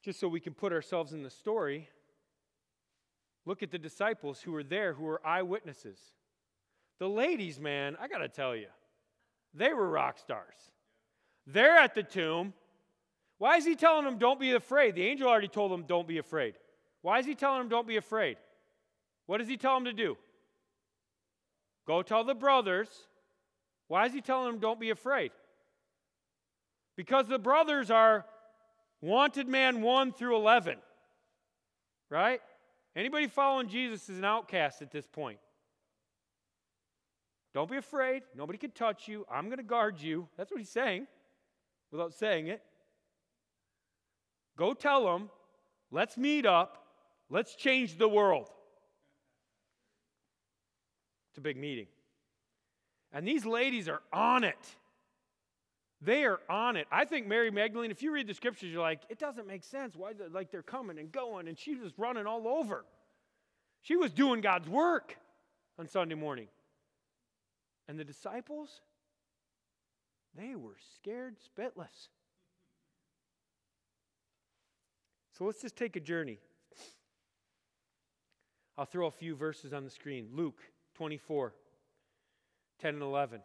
Just 0.02 0.20
so 0.20 0.28
we 0.28 0.40
can 0.40 0.54
put 0.54 0.72
ourselves 0.72 1.12
in 1.12 1.22
the 1.22 1.30
story, 1.30 1.88
look 3.46 3.62
at 3.62 3.70
the 3.70 3.78
disciples 3.78 4.40
who 4.40 4.52
were 4.52 4.62
there, 4.62 4.92
who 4.92 5.04
were 5.04 5.26
eyewitnesses. 5.26 5.98
The 6.98 7.08
ladies, 7.08 7.58
man, 7.58 7.96
I 8.00 8.08
got 8.08 8.18
to 8.18 8.28
tell 8.28 8.54
you, 8.54 8.68
they 9.54 9.72
were 9.72 9.88
rock 9.88 10.18
stars. 10.18 10.72
They're 11.46 11.76
at 11.76 11.94
the 11.94 12.02
tomb. 12.02 12.54
Why 13.38 13.56
is 13.56 13.64
he 13.64 13.74
telling 13.74 14.04
them, 14.04 14.18
don't 14.18 14.40
be 14.40 14.52
afraid? 14.52 14.94
The 14.94 15.06
angel 15.06 15.28
already 15.28 15.48
told 15.48 15.72
them, 15.72 15.84
don't 15.86 16.06
be 16.06 16.18
afraid. 16.18 16.54
Why 17.02 17.18
is 17.18 17.26
he 17.26 17.34
telling 17.34 17.58
them, 17.58 17.68
don't 17.68 17.86
be 17.86 17.96
afraid? 17.96 18.36
What 19.26 19.38
does 19.38 19.48
he 19.48 19.56
tell 19.56 19.74
them 19.74 19.84
to 19.84 19.92
do? 19.92 20.16
Go 21.86 22.02
tell 22.02 22.24
the 22.24 22.34
brothers. 22.34 22.88
Why 23.88 24.06
is 24.06 24.12
he 24.12 24.20
telling 24.20 24.50
them, 24.50 24.60
don't 24.60 24.80
be 24.80 24.90
afraid? 24.90 25.32
Because 26.96 27.26
the 27.26 27.38
brothers 27.38 27.90
are 27.90 28.24
wanted 29.00 29.48
man 29.48 29.82
1 29.82 30.12
through 30.12 30.36
11. 30.36 30.78
Right? 32.10 32.40
Anybody 32.96 33.26
following 33.26 33.68
Jesus 33.68 34.08
is 34.08 34.18
an 34.18 34.24
outcast 34.24 34.80
at 34.80 34.90
this 34.90 35.06
point. 35.06 35.38
Don't 37.52 37.70
be 37.70 37.76
afraid. 37.76 38.22
Nobody 38.36 38.58
can 38.58 38.70
touch 38.70 39.08
you. 39.08 39.26
I'm 39.30 39.46
going 39.46 39.58
to 39.58 39.64
guard 39.64 40.00
you. 40.00 40.28
That's 40.36 40.50
what 40.50 40.58
he's 40.58 40.70
saying 40.70 41.06
without 41.90 42.14
saying 42.14 42.48
it. 42.48 42.62
Go 44.56 44.74
tell 44.74 45.04
them, 45.04 45.30
let's 45.90 46.16
meet 46.16 46.46
up, 46.46 46.86
let's 47.30 47.54
change 47.54 47.98
the 47.98 48.08
world. 48.08 48.48
It's 51.30 51.38
a 51.38 51.40
big 51.40 51.56
meeting. 51.56 51.86
And 53.12 53.26
these 53.26 53.44
ladies 53.44 53.88
are 53.88 54.02
on 54.12 54.44
it. 54.44 54.76
They 56.00 56.24
are 56.24 56.40
on 56.50 56.76
it. 56.76 56.86
I 56.92 57.04
think 57.04 57.26
Mary 57.26 57.50
Magdalene, 57.50 57.90
if 57.90 58.02
you 58.02 58.12
read 58.12 58.26
the 58.26 58.34
scriptures, 58.34 58.70
you're 58.70 58.82
like, 58.82 59.00
it 59.08 59.18
doesn't 59.18 59.46
make 59.46 59.64
sense. 59.64 59.96
Why, 59.96 60.12
like, 60.32 60.50
they're 60.50 60.62
coming 60.62 60.98
and 60.98 61.10
going, 61.10 61.48
and 61.48 61.58
she 61.58 61.74
was 61.74 61.92
running 61.96 62.26
all 62.26 62.46
over. 62.46 62.84
She 63.82 63.96
was 63.96 64.12
doing 64.12 64.40
God's 64.40 64.68
work 64.68 65.16
on 65.78 65.88
Sunday 65.88 66.14
morning. 66.14 66.48
And 67.88 67.98
the 67.98 68.04
disciples, 68.04 68.80
they 70.36 70.54
were 70.54 70.76
scared 70.94 71.36
spitless. 71.38 72.08
So 75.36 75.44
let's 75.44 75.60
just 75.60 75.76
take 75.76 75.96
a 75.96 76.00
journey. 76.00 76.38
I'll 78.78 78.84
throw 78.84 79.06
a 79.06 79.10
few 79.10 79.34
verses 79.34 79.72
on 79.72 79.84
the 79.84 79.90
screen. 79.90 80.28
Luke 80.32 80.60
24, 80.94 81.52
10 82.80 82.94
and 82.94 83.02
11. 83.02 83.40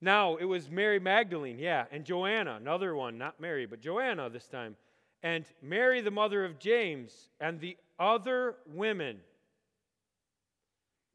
Now, 0.00 0.36
it 0.36 0.44
was 0.44 0.70
Mary 0.70 1.00
Magdalene, 1.00 1.58
yeah, 1.58 1.86
and 1.90 2.04
Joanna, 2.04 2.56
another 2.60 2.94
one, 2.94 3.18
not 3.18 3.40
Mary, 3.40 3.66
but 3.66 3.80
Joanna 3.80 4.28
this 4.28 4.46
time, 4.46 4.76
and 5.22 5.44
Mary, 5.62 6.00
the 6.00 6.10
mother 6.10 6.44
of 6.44 6.58
James, 6.58 7.30
and 7.40 7.58
the 7.58 7.76
other 7.98 8.56
women 8.72 9.20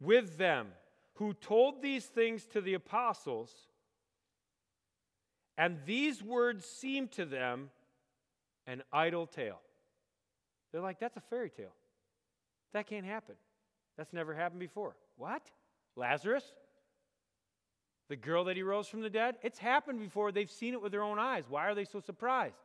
with 0.02 0.38
them 0.38 0.70
who 1.16 1.34
told 1.34 1.82
these 1.82 2.06
things 2.06 2.46
to 2.48 2.62
the 2.62 2.74
apostles, 2.74 3.54
and 5.58 5.78
these 5.86 6.24
words 6.24 6.66
seemed 6.66 7.12
to 7.12 7.26
them 7.26 7.70
an 8.70 8.84
idle 8.94 9.26
tale. 9.26 9.60
They're 10.72 10.82
like, 10.82 11.00
that's 11.00 11.18
a 11.18 11.24
fairy 11.30 11.50
tale. 11.50 11.74
That 12.74 12.86
can't 12.88 13.06
happen. 13.06 13.34
That's 13.98 14.14
never 14.14 14.36
happened 14.36 14.60
before. 14.60 14.96
What? 15.18 15.42
Lazarus? 15.96 16.44
The 18.10 18.16
girl 18.16 18.46
that 18.46 18.56
he 18.56 18.62
rose 18.62 18.88
from 18.88 19.02
the 19.02 19.10
dead? 19.10 19.38
It's 19.42 19.58
happened 19.58 20.00
before. 20.00 20.32
They've 20.32 20.50
seen 20.50 20.74
it 20.74 20.82
with 20.82 20.92
their 20.92 21.02
own 21.02 21.18
eyes. 21.18 21.46
Why 21.50 21.68
are 21.68 21.76
they 21.76 21.86
so 21.86 22.00
surprised? 22.00 22.56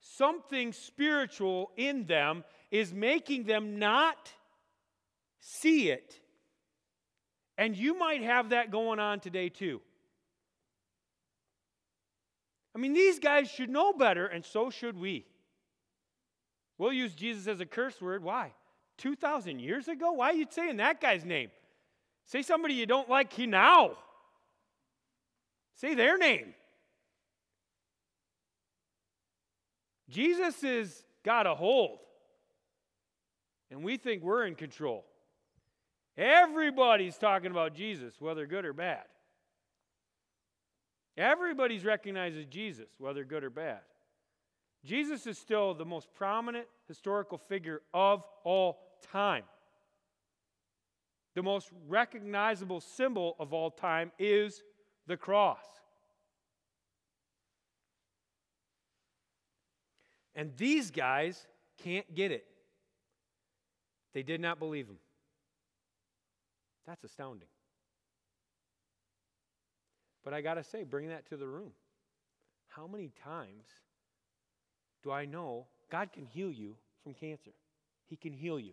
Something 0.00 0.72
spiritual 0.72 1.72
in 1.76 2.06
them 2.06 2.44
is 2.70 2.92
making 2.92 3.44
them 3.44 3.78
not 3.78 4.32
see 5.40 5.90
it. 5.90 6.18
And 7.58 7.76
you 7.76 7.98
might 7.98 8.22
have 8.22 8.50
that 8.50 8.70
going 8.70 8.98
on 8.98 9.20
today 9.20 9.50
too. 9.50 9.82
I 12.74 12.78
mean, 12.78 12.94
these 12.94 13.18
guys 13.18 13.50
should 13.50 13.70
know 13.70 13.92
better, 13.92 14.26
and 14.26 14.44
so 14.44 14.70
should 14.70 14.98
we. 14.98 15.26
We'll 16.78 16.92
use 16.92 17.14
Jesus 17.14 17.46
as 17.46 17.60
a 17.60 17.66
curse 17.66 18.00
word. 18.00 18.22
Why? 18.24 18.52
2,000 18.98 19.58
years 19.58 19.88
ago? 19.88 20.12
Why 20.12 20.30
are 20.30 20.34
you 20.34 20.46
saying 20.48 20.78
that 20.78 21.00
guy's 21.00 21.24
name? 21.24 21.50
Say 22.24 22.42
somebody 22.42 22.74
you 22.74 22.86
don't 22.86 23.08
like 23.08 23.32
he 23.32 23.46
now. 23.46 23.92
Say 25.74 25.94
their 25.94 26.16
name. 26.16 26.54
Jesus 30.08 30.60
has 30.60 31.04
got 31.24 31.46
a 31.46 31.54
hold, 31.54 31.98
and 33.70 33.82
we 33.82 33.96
think 33.96 34.22
we're 34.22 34.44
in 34.44 34.54
control. 34.54 35.04
Everybody's 36.16 37.16
talking 37.16 37.50
about 37.50 37.74
Jesus, 37.74 38.20
whether 38.20 38.46
good 38.46 38.66
or 38.66 38.74
bad. 38.74 39.04
Everybody's 41.16 41.84
recognizes 41.84 42.46
Jesus, 42.46 42.88
whether 42.98 43.24
good 43.24 43.44
or 43.44 43.50
bad. 43.50 43.80
Jesus 44.84 45.26
is 45.26 45.38
still 45.38 45.74
the 45.74 45.84
most 45.84 46.08
prominent 46.14 46.66
historical 46.88 47.38
figure 47.38 47.82
of 47.92 48.26
all 48.44 48.78
time. 49.12 49.44
The 51.34 51.42
most 51.42 51.70
recognizable 51.88 52.80
symbol 52.80 53.36
of 53.38 53.52
all 53.52 53.70
time 53.70 54.10
is 54.18 54.62
the 55.06 55.16
cross. 55.16 55.64
And 60.34 60.56
these 60.56 60.90
guys 60.90 61.46
can't 61.82 62.12
get 62.14 62.32
it. 62.32 62.46
They 64.14 64.22
did 64.22 64.40
not 64.40 64.58
believe 64.58 64.88
him. 64.88 64.98
That's 66.86 67.04
astounding. 67.04 67.48
But 70.24 70.34
I 70.34 70.40
got 70.40 70.54
to 70.54 70.64
say, 70.64 70.84
bring 70.84 71.08
that 71.08 71.28
to 71.30 71.36
the 71.36 71.46
room. 71.46 71.72
How 72.68 72.86
many 72.86 73.10
times 73.24 73.66
do 75.02 75.10
I 75.10 75.24
know 75.24 75.66
God 75.90 76.12
can 76.12 76.26
heal 76.26 76.50
you 76.50 76.76
from 77.02 77.14
cancer? 77.14 77.50
He 78.08 78.16
can 78.16 78.32
heal 78.32 78.58
you. 78.58 78.72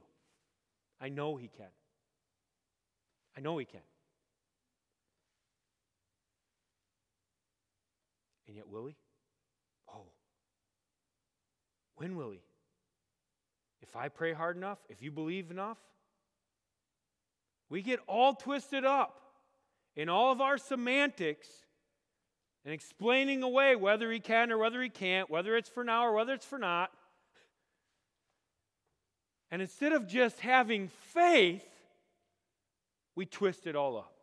I 1.02 1.10
know 1.10 1.36
He 1.36 1.48
can. 1.48 1.72
I 3.38 3.42
know 3.42 3.58
He 3.58 3.66
can. 3.66 3.82
And 8.48 8.56
yet, 8.56 8.68
will 8.68 8.86
He? 8.86 8.96
Oh. 9.94 10.06
When 11.96 12.16
will 12.16 12.32
He? 12.32 12.42
If 13.82 13.96
I 13.96 14.10
pray 14.10 14.34
hard 14.34 14.56
enough, 14.56 14.80
if 14.90 15.02
you 15.02 15.12
believe 15.12 15.52
enough, 15.52 15.78
we 17.70 17.82
get 17.82 18.00
all 18.08 18.34
twisted 18.34 18.86
up 18.86 19.29
in 19.95 20.10
all 20.10 20.32
of 20.32 20.41
our 20.41 20.58
semantics 20.58 21.47
and 22.65 22.73
explaining 22.73 23.43
away 23.43 23.75
whether 23.75 24.12
he 24.12 24.19
can 24.19 24.52
or 24.52 24.58
whether 24.58 24.82
he 24.82 24.89
can't, 24.89 25.30
whether 25.30 25.56
it's 25.56 25.69
for 25.69 25.84
now 25.84 26.06
or 26.06 26.13
whether 26.13 26.34
it's 26.34 26.45
for 26.45 26.60
not. 26.60 26.91
And 29.52 29.62
instead 29.62 29.93
of 29.93 30.08
just 30.08 30.39
having 30.39 30.89
faith, 31.13 31.65
we 33.15 33.25
twist 33.25 33.65
it 33.65 33.75
all 33.75 33.97
up. 33.97 34.13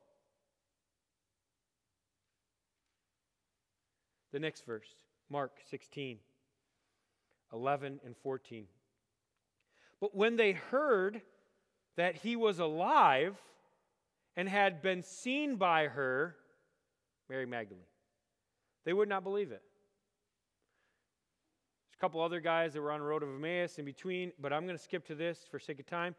The 4.33 4.39
next 4.39 4.65
verse, 4.67 4.87
Mark 5.31 5.53
16, 5.71 6.19
11 7.53 8.01
and 8.05 8.17
14. 8.19 8.67
But 10.01 10.15
when 10.15 10.37
they 10.37 10.53
heard 10.53 11.23
that 11.97 12.17
he 12.17 12.37
was 12.37 12.59
alive 12.59 13.37
and 14.37 14.49
had 14.49 14.83
been 14.83 15.03
seen 15.03 15.57
by 15.57 15.87
her, 15.87 16.37
Mary 17.29 17.47
Magdalene, 17.47 17.85
they 18.85 18.93
would 18.93 19.09
not 19.09 19.25
believe 19.25 19.51
it. 19.51 19.63
There's 21.89 21.97
a 21.99 22.01
couple 22.01 22.21
other 22.21 22.41
guys 22.41 22.75
that 22.75 22.81
were 22.81 22.93
on 22.93 23.01
the 23.01 23.07
road 23.07 23.23
of 23.23 23.31
Emmaus 23.31 23.79
in 23.79 23.85
between, 23.85 24.33
but 24.39 24.53
I'm 24.53 24.67
going 24.67 24.77
to 24.77 24.83
skip 24.83 25.07
to 25.07 25.15
this 25.15 25.39
for 25.51 25.59
sake 25.59 25.81
of 25.81 25.87
time. 25.87 26.15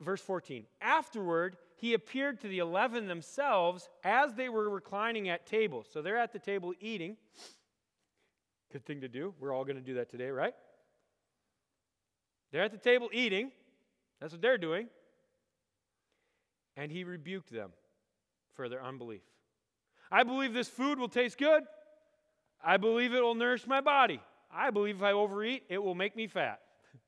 Verse 0.00 0.20
14 0.20 0.66
Afterward, 0.80 1.56
he 1.76 1.94
appeared 1.94 2.40
to 2.42 2.48
the 2.48 2.58
eleven 2.58 3.06
themselves 3.06 3.88
as 4.04 4.34
they 4.34 4.48
were 4.48 4.68
reclining 4.68 5.28
at 5.28 5.46
table. 5.46 5.84
So 5.90 6.02
they're 6.02 6.18
at 6.18 6.32
the 6.32 6.38
table 6.38 6.74
eating. 6.80 7.16
Good 8.72 8.84
thing 8.84 9.00
to 9.02 9.08
do. 9.08 9.34
We're 9.38 9.54
all 9.54 9.64
going 9.64 9.76
to 9.76 9.82
do 9.82 9.94
that 9.94 10.10
today, 10.10 10.30
right? 10.30 10.54
They're 12.50 12.62
at 12.62 12.72
the 12.72 12.78
table 12.78 13.08
eating. 13.12 13.50
That's 14.20 14.32
what 14.32 14.42
they're 14.42 14.58
doing. 14.58 14.88
And 16.76 16.90
he 16.90 17.04
rebuked 17.04 17.52
them 17.52 17.70
for 18.54 18.68
their 18.68 18.82
unbelief. 18.82 19.22
I 20.10 20.24
believe 20.24 20.52
this 20.52 20.68
food 20.68 20.98
will 20.98 21.08
taste 21.08 21.38
good. 21.38 21.62
I 22.62 22.76
believe 22.76 23.14
it 23.14 23.22
will 23.22 23.34
nourish 23.34 23.66
my 23.66 23.80
body. 23.80 24.20
I 24.52 24.70
believe 24.70 24.96
if 24.96 25.02
I 25.02 25.12
overeat, 25.12 25.64
it 25.68 25.82
will 25.82 25.94
make 25.94 26.14
me 26.14 26.26
fat. 26.26 26.60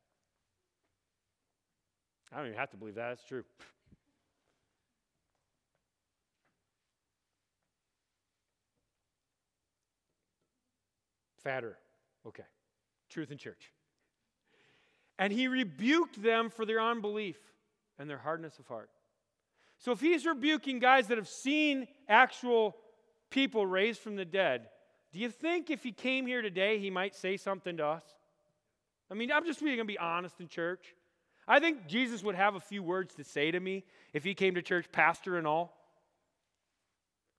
I 2.32 2.38
don't 2.38 2.46
even 2.46 2.58
have 2.58 2.70
to 2.70 2.76
believe 2.76 2.94
that. 2.94 3.10
That's 3.10 3.24
true. 3.24 3.44
Fatter. 11.44 11.76
Okay. 12.26 12.42
Truth 13.10 13.30
in 13.30 13.38
church. 13.38 13.70
And 15.18 15.32
he 15.32 15.46
rebuked 15.46 16.20
them 16.22 16.50
for 16.50 16.64
their 16.64 16.80
unbelief 16.80 17.36
and 17.98 18.10
their 18.10 18.18
hardness 18.18 18.58
of 18.58 18.66
heart. 18.66 18.90
So 19.78 19.92
if 19.92 20.00
he's 20.00 20.24
rebuking 20.24 20.78
guys 20.78 21.08
that 21.08 21.18
have 21.18 21.28
seen 21.28 21.86
actual 22.08 22.76
people 23.30 23.66
raised 23.66 24.00
from 24.00 24.16
the 24.16 24.24
dead, 24.24 24.68
do 25.12 25.20
you 25.20 25.30
think 25.30 25.70
if 25.70 25.82
he 25.82 25.92
came 25.92 26.26
here 26.26 26.42
today, 26.42 26.78
he 26.78 26.90
might 26.90 27.14
say 27.14 27.36
something 27.36 27.76
to 27.76 27.86
us? 27.86 28.04
I 29.10 29.14
mean, 29.14 29.30
I'm 29.30 29.44
just 29.44 29.60
really 29.60 29.76
going 29.76 29.86
to 29.86 29.92
be 29.92 29.98
honest 29.98 30.40
in 30.40 30.48
church. 30.48 30.94
I 31.46 31.60
think 31.60 31.86
Jesus 31.86 32.22
would 32.22 32.34
have 32.34 32.54
a 32.54 32.60
few 32.60 32.82
words 32.82 33.14
to 33.16 33.24
say 33.24 33.50
to 33.50 33.60
me 33.60 33.84
if 34.12 34.24
he 34.24 34.34
came 34.34 34.54
to 34.54 34.62
church, 34.62 34.86
pastor 34.90 35.36
and 35.36 35.46
all. 35.46 35.76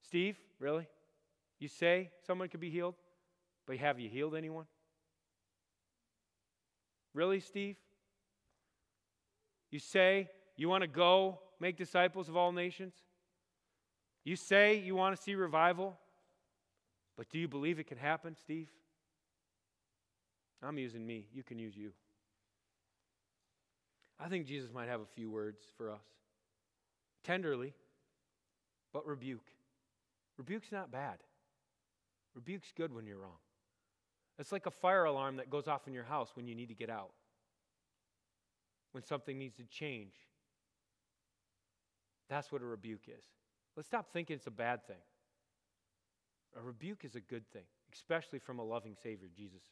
Steve, 0.02 0.38
really? 0.60 0.86
You 1.58 1.68
say 1.68 2.10
someone 2.26 2.48
could 2.48 2.60
be 2.60 2.70
healed, 2.70 2.94
but 3.66 3.78
have 3.78 3.98
you 3.98 4.08
healed 4.08 4.36
anyone? 4.36 4.66
Really, 7.14 7.40
Steve? 7.40 7.76
You 9.70 9.80
say 9.80 10.28
you 10.56 10.68
want 10.68 10.82
to 10.82 10.88
go 10.88 11.40
make 11.60 11.76
disciples 11.76 12.28
of 12.28 12.36
all 12.36 12.52
nations? 12.52 12.94
You 14.24 14.36
say 14.36 14.76
you 14.78 14.94
want 14.94 15.16
to 15.16 15.22
see 15.22 15.34
revival? 15.34 15.96
But 17.16 17.30
do 17.30 17.38
you 17.38 17.48
believe 17.48 17.78
it 17.78 17.86
can 17.86 17.98
happen, 17.98 18.34
Steve? 18.34 18.68
I'm 20.62 20.78
using 20.78 21.06
me. 21.06 21.26
You 21.32 21.42
can 21.42 21.58
use 21.58 21.76
you. 21.76 21.92
I 24.18 24.28
think 24.28 24.46
Jesus 24.46 24.72
might 24.72 24.88
have 24.88 25.00
a 25.00 25.06
few 25.14 25.30
words 25.30 25.60
for 25.76 25.90
us. 25.90 26.02
Tenderly, 27.24 27.74
but 28.92 29.06
rebuke. 29.06 29.50
Rebuke's 30.38 30.72
not 30.72 30.90
bad. 30.90 31.18
Rebuke's 32.34 32.72
good 32.76 32.94
when 32.94 33.06
you're 33.06 33.18
wrong. 33.18 33.38
It's 34.38 34.52
like 34.52 34.66
a 34.66 34.70
fire 34.70 35.04
alarm 35.04 35.36
that 35.36 35.50
goes 35.50 35.66
off 35.66 35.86
in 35.86 35.94
your 35.94 36.04
house 36.04 36.30
when 36.34 36.46
you 36.46 36.54
need 36.54 36.68
to 36.68 36.74
get 36.74 36.90
out, 36.90 37.12
when 38.92 39.02
something 39.02 39.38
needs 39.38 39.56
to 39.56 39.64
change. 39.64 40.14
That's 42.28 42.50
what 42.50 42.62
a 42.62 42.64
rebuke 42.64 43.08
is. 43.08 43.24
Let's 43.76 43.88
stop 43.88 44.10
thinking 44.12 44.36
it's 44.36 44.46
a 44.46 44.50
bad 44.50 44.86
thing. 44.86 44.96
A 46.58 46.62
rebuke 46.62 47.04
is 47.04 47.14
a 47.14 47.20
good 47.20 47.46
thing, 47.52 47.64
especially 47.92 48.38
from 48.38 48.58
a 48.58 48.64
loving 48.64 48.96
Savior, 49.02 49.28
Jesus. 49.36 49.62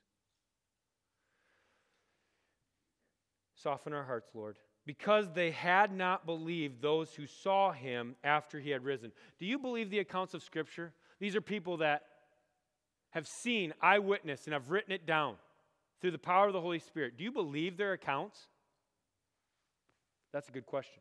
Soften 3.54 3.94
our 3.94 4.04
hearts, 4.04 4.28
Lord, 4.34 4.58
because 4.84 5.32
they 5.32 5.50
had 5.50 5.96
not 5.96 6.26
believed 6.26 6.82
those 6.82 7.14
who 7.14 7.26
saw 7.26 7.72
him 7.72 8.16
after 8.22 8.60
he 8.60 8.70
had 8.70 8.84
risen. 8.84 9.12
Do 9.38 9.46
you 9.46 9.58
believe 9.58 9.88
the 9.88 10.00
accounts 10.00 10.34
of 10.34 10.42
Scripture? 10.42 10.92
These 11.18 11.34
are 11.34 11.40
people 11.40 11.78
that 11.78 12.02
have 13.10 13.26
seen, 13.26 13.72
eyewitness, 13.80 14.44
and 14.44 14.52
have 14.52 14.70
written 14.70 14.92
it 14.92 15.06
down 15.06 15.36
through 16.00 16.10
the 16.10 16.18
power 16.18 16.48
of 16.48 16.52
the 16.52 16.60
Holy 16.60 16.80
Spirit. 16.80 17.16
Do 17.16 17.24
you 17.24 17.32
believe 17.32 17.78
their 17.78 17.92
accounts? 17.92 18.38
That's 20.32 20.48
a 20.48 20.52
good 20.52 20.66
question. 20.66 21.00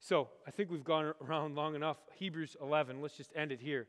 So, 0.00 0.28
I 0.46 0.50
think 0.50 0.70
we've 0.70 0.84
gone 0.84 1.12
around 1.26 1.54
long 1.54 1.74
enough. 1.74 1.98
Hebrews 2.18 2.56
11, 2.60 3.00
let's 3.00 3.16
just 3.16 3.32
end 3.36 3.52
it 3.52 3.60
here. 3.60 3.86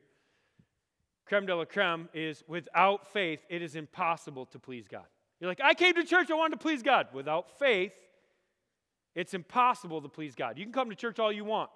Creme 1.25 1.45
de 1.45 1.55
la 1.55 1.65
creme 1.65 2.09
is 2.13 2.43
without 2.47 3.07
faith, 3.07 3.39
it 3.49 3.61
is 3.61 3.75
impossible 3.75 4.45
to 4.47 4.59
please 4.59 4.87
God. 4.87 5.05
You're 5.39 5.49
like, 5.49 5.61
I 5.63 5.73
came 5.73 5.95
to 5.95 6.03
church, 6.03 6.29
I 6.29 6.35
wanted 6.35 6.59
to 6.59 6.61
please 6.61 6.83
God. 6.83 7.07
Without 7.13 7.57
faith, 7.57 7.93
it's 9.15 9.33
impossible 9.33 10.01
to 10.01 10.09
please 10.09 10.35
God. 10.35 10.57
You 10.57 10.65
can 10.65 10.73
come 10.73 10.89
to 10.89 10.95
church 10.95 11.19
all 11.19 11.31
you 11.31 11.45
want. 11.45 11.69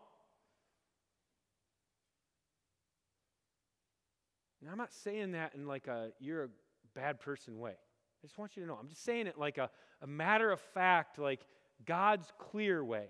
Now, 4.61 4.71
I'm 4.71 4.77
not 4.77 4.93
saying 4.93 5.33
that 5.33 5.53
in 5.55 5.67
like 5.67 5.87
a 5.87 6.09
you're 6.19 6.45
a 6.45 6.49
bad 6.95 7.19
person 7.19 7.59
way. 7.59 7.71
I 7.71 8.25
just 8.25 8.37
want 8.37 8.57
you 8.57 8.63
to 8.63 8.67
know. 8.67 8.77
I'm 8.79 8.87
just 8.87 9.03
saying 9.03 9.27
it 9.27 9.37
like 9.37 9.57
a, 9.57 9.69
a 10.01 10.07
matter 10.07 10.51
of 10.51 10.59
fact, 10.59 11.19
like 11.19 11.41
God's 11.85 12.31
clear 12.39 12.83
way. 12.83 13.05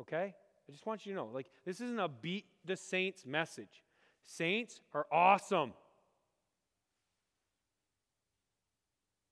Okay? 0.00 0.34
I 0.68 0.72
just 0.72 0.86
want 0.86 1.04
you 1.04 1.12
to 1.12 1.16
know. 1.16 1.28
Like, 1.32 1.46
this 1.64 1.80
isn't 1.80 2.00
a 2.00 2.08
beat 2.08 2.46
the 2.64 2.76
saints 2.76 3.26
message. 3.26 3.82
Saints 4.22 4.80
are 4.94 5.06
awesome. 5.12 5.74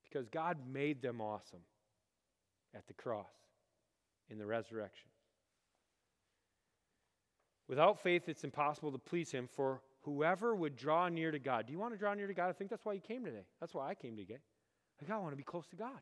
Because 0.03 0.29
God 0.29 0.59
made 0.71 1.01
them 1.01 1.21
awesome 1.21 1.63
at 2.75 2.87
the 2.87 2.93
cross, 2.93 3.33
in 4.29 4.39
the 4.39 4.47
resurrection. 4.47 5.09
Without 7.69 8.03
faith, 8.03 8.29
it's 8.29 8.45
impossible 8.45 8.93
to 8.93 8.99
please 8.99 9.31
Him, 9.31 9.49
for 9.51 9.81
whoever 10.03 10.55
would 10.55 10.77
draw 10.77 11.09
near 11.09 11.31
to 11.31 11.39
God. 11.39 11.67
Do 11.67 11.73
you 11.73 11.79
want 11.79 11.95
to 11.95 11.99
draw 11.99 12.13
near 12.13 12.27
to 12.27 12.35
God? 12.35 12.51
I 12.51 12.53
think 12.53 12.69
that's 12.69 12.85
why 12.85 12.93
you 12.93 13.01
came 13.01 13.25
today. 13.25 13.47
That's 13.61 13.73
why 13.73 13.89
I 13.89 13.95
came 13.95 14.17
today. 14.17 14.41
Like, 15.01 15.11
I 15.11 15.17
want 15.19 15.33
to 15.33 15.37
be 15.37 15.43
close 15.43 15.67
to 15.69 15.77
God. 15.77 16.01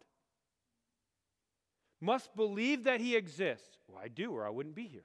Must 2.01 2.35
believe 2.35 2.85
that 2.85 3.01
He 3.01 3.15
exists. 3.15 3.79
Well, 3.87 4.01
I 4.03 4.09
do, 4.09 4.33
or 4.33 4.45
I 4.45 4.51
wouldn't 4.51 4.75
be 4.75 4.89
here. 4.89 5.05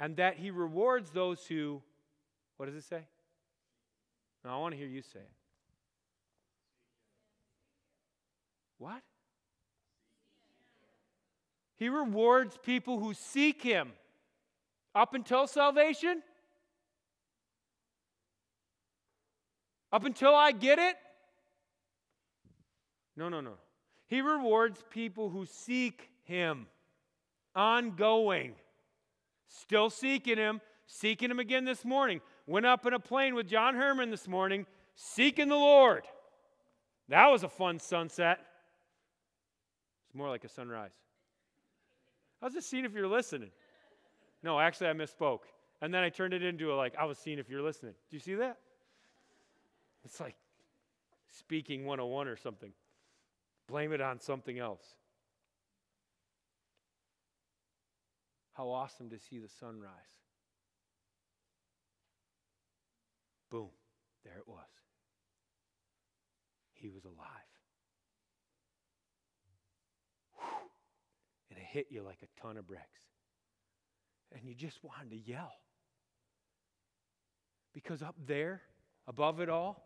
And 0.00 0.16
that 0.16 0.36
He 0.36 0.50
rewards 0.50 1.10
those 1.10 1.44
who, 1.46 1.82
what 2.56 2.66
does 2.66 2.74
it 2.74 2.84
say? 2.84 3.02
No, 4.44 4.50
I 4.50 4.56
want 4.58 4.72
to 4.72 4.78
hear 4.78 4.88
you 4.88 5.02
say 5.02 5.20
it. 5.20 5.30
What? 8.78 9.02
He 11.76 11.88
rewards 11.88 12.58
people 12.62 12.98
who 12.98 13.14
seek 13.14 13.62
Him. 13.62 13.92
Up 14.94 15.14
until 15.14 15.46
salvation? 15.46 16.22
Up 19.92 20.04
until 20.04 20.34
I 20.34 20.52
get 20.52 20.78
it, 20.78 20.96
No, 23.16 23.28
no, 23.28 23.40
no. 23.40 23.54
He 24.06 24.20
rewards 24.20 24.84
people 24.90 25.30
who 25.30 25.46
seek 25.46 26.10
Him 26.24 26.66
ongoing. 27.54 28.54
Still 29.48 29.90
seeking 29.90 30.36
Him, 30.36 30.60
seeking 30.86 31.30
Him 31.30 31.38
again 31.38 31.64
this 31.64 31.84
morning. 31.84 32.20
Went 32.46 32.66
up 32.66 32.86
in 32.86 32.92
a 32.92 32.98
plane 32.98 33.34
with 33.34 33.48
John 33.48 33.74
Herman 33.74 34.10
this 34.10 34.28
morning, 34.28 34.66
seeking 34.94 35.48
the 35.48 35.56
Lord. 35.56 36.04
That 37.08 37.28
was 37.28 37.42
a 37.42 37.48
fun 37.48 37.78
sunset. 37.78 38.40
It's 40.06 40.14
more 40.14 40.28
like 40.28 40.44
a 40.44 40.48
sunrise. 40.48 40.92
I 42.40 42.46
was 42.46 42.54
just 42.54 42.68
seeing 42.68 42.84
if 42.84 42.92
you're 42.92 43.08
listening. 43.08 43.50
No, 44.42 44.60
actually, 44.60 44.88
I 44.88 44.92
misspoke. 44.92 45.40
And 45.80 45.92
then 45.92 46.02
I 46.02 46.08
turned 46.08 46.34
it 46.34 46.42
into 46.42 46.72
a 46.72 46.74
like, 46.74 46.94
I 46.98 47.04
was 47.04 47.18
seeing 47.18 47.38
if 47.38 47.48
you're 47.48 47.62
listening. 47.62 47.94
Do 48.10 48.16
you 48.16 48.20
see 48.20 48.34
that? 48.36 48.58
It's 50.04 50.20
like 50.20 50.34
speaking 51.30 51.84
101 51.84 52.28
or 52.28 52.36
something. 52.36 52.72
Blame 53.66 53.92
it 53.92 54.00
on 54.00 54.20
something 54.20 54.58
else. 54.58 54.84
How 58.54 58.68
awesome 58.68 59.10
to 59.10 59.18
see 59.18 59.38
the 59.38 59.48
sunrise. 59.60 59.90
Boom, 63.50 63.68
there 64.24 64.38
it 64.38 64.48
was. 64.48 64.64
He 66.72 66.88
was 66.88 67.04
alive. 67.04 67.18
Whew. 70.36 70.46
And 71.50 71.58
it 71.58 71.64
hit 71.64 71.86
you 71.90 72.02
like 72.02 72.18
a 72.22 72.40
ton 72.40 72.56
of 72.56 72.66
bricks. 72.66 72.84
And 74.32 74.42
you 74.44 74.54
just 74.54 74.82
wanted 74.82 75.10
to 75.10 75.16
yell. 75.16 75.52
Because 77.72 78.02
up 78.02 78.16
there, 78.26 78.62
above 79.06 79.40
it 79.40 79.48
all, 79.48 79.82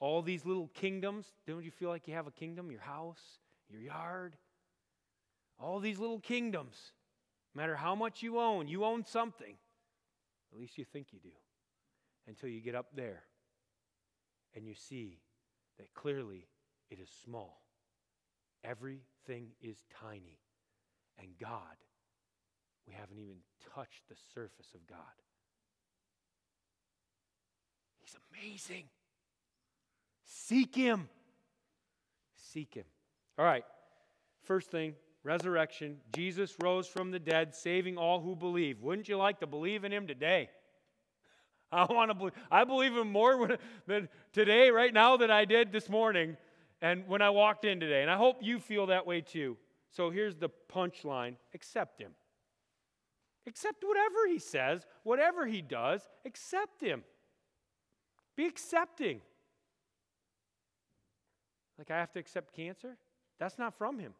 all 0.00 0.20
these 0.20 0.44
little 0.44 0.68
kingdoms, 0.74 1.26
don't 1.46 1.64
you 1.64 1.70
feel 1.70 1.88
like 1.88 2.08
you 2.08 2.14
have 2.14 2.26
a 2.26 2.32
kingdom? 2.32 2.70
Your 2.70 2.80
house, 2.80 3.22
your 3.70 3.80
yard, 3.80 4.36
all 5.58 5.80
these 5.80 5.98
little 5.98 6.20
kingdoms. 6.20 6.92
No 7.54 7.62
matter 7.62 7.76
how 7.76 7.94
much 7.94 8.22
you 8.22 8.38
own, 8.38 8.68
you 8.68 8.84
own 8.84 9.04
something. 9.04 9.54
At 10.52 10.58
least 10.58 10.78
you 10.78 10.84
think 10.84 11.08
you 11.12 11.18
do. 11.18 11.30
Until 12.26 12.48
you 12.48 12.60
get 12.60 12.74
up 12.74 12.86
there 12.94 13.24
and 14.54 14.66
you 14.66 14.74
see 14.74 15.18
that 15.78 15.92
clearly 15.94 16.46
it 16.90 16.98
is 17.00 17.10
small. 17.24 17.62
Everything 18.64 19.48
is 19.60 19.76
tiny. 20.00 20.38
And 21.18 21.28
God, 21.40 21.76
we 22.86 22.94
haven't 22.94 23.18
even 23.18 23.36
touched 23.74 24.08
the 24.08 24.16
surface 24.34 24.68
of 24.74 24.86
God. 24.86 24.98
He's 28.00 28.16
amazing. 28.32 28.84
Seek 30.24 30.74
Him. 30.74 31.08
Seek 32.36 32.74
Him. 32.74 32.84
All 33.38 33.44
right. 33.44 33.64
First 34.42 34.70
thing 34.70 34.94
resurrection. 35.24 35.98
Jesus 36.14 36.54
rose 36.62 36.86
from 36.86 37.10
the 37.10 37.18
dead, 37.18 37.54
saving 37.54 37.96
all 37.96 38.20
who 38.20 38.34
believe. 38.34 38.80
Wouldn't 38.82 39.08
you 39.08 39.16
like 39.16 39.40
to 39.40 39.46
believe 39.46 39.84
in 39.84 39.92
Him 39.92 40.06
today? 40.06 40.50
I 41.72 41.84
want 41.84 42.10
to 42.10 42.14
believe. 42.14 42.34
I 42.50 42.64
believe 42.64 42.96
Him 42.96 43.10
more 43.10 43.56
than 43.86 44.08
today, 44.32 44.70
right 44.70 44.92
now, 44.92 45.16
than 45.16 45.30
I 45.30 45.44
did 45.44 45.72
this 45.72 45.88
morning 45.88 46.36
and 46.80 47.06
when 47.06 47.22
I 47.22 47.30
walked 47.30 47.64
in 47.64 47.80
today. 47.80 48.02
And 48.02 48.10
I 48.10 48.16
hope 48.16 48.38
you 48.40 48.58
feel 48.58 48.86
that 48.86 49.06
way 49.06 49.20
too. 49.20 49.56
So 49.90 50.10
here's 50.10 50.36
the 50.36 50.50
punchline 50.72 51.36
accept 51.54 52.00
Him. 52.00 52.12
Accept 53.46 53.82
whatever 53.86 54.26
He 54.28 54.38
says, 54.38 54.82
whatever 55.04 55.46
He 55.46 55.62
does, 55.62 56.08
accept 56.26 56.82
Him. 56.82 57.04
Be 58.36 58.46
accepting. 58.46 59.20
Like 61.78 61.90
I 61.90 61.98
have 61.98 62.12
to 62.12 62.18
accept 62.18 62.54
cancer? 62.54 62.96
That's 63.38 63.58
not 63.58 63.76
from 63.76 63.98
Him. 63.98 64.14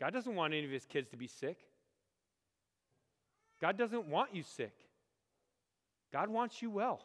God 0.00 0.14
doesn't 0.14 0.34
want 0.34 0.54
any 0.54 0.64
of 0.64 0.70
His 0.70 0.86
kids 0.86 1.10
to 1.10 1.16
be 1.16 1.26
sick. 1.26 1.58
God 3.60 3.76
doesn't 3.76 4.06
want 4.06 4.34
you 4.34 4.42
sick. 4.42 4.72
God 6.12 6.30
wants 6.30 6.62
you 6.62 6.70
well. 6.70 7.02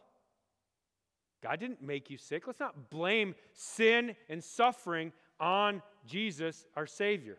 God 1.44 1.60
didn't 1.60 1.84
make 1.84 2.10
you 2.10 2.18
sick. 2.18 2.48
Let's 2.48 2.60
not 2.60 2.90
blame 2.90 3.36
sin 3.54 4.16
and 4.30 4.44
suffering 4.44 5.12
on 5.40 5.82
Jesus, 6.08 6.66
our 6.76 6.88
Savior. 6.88 7.38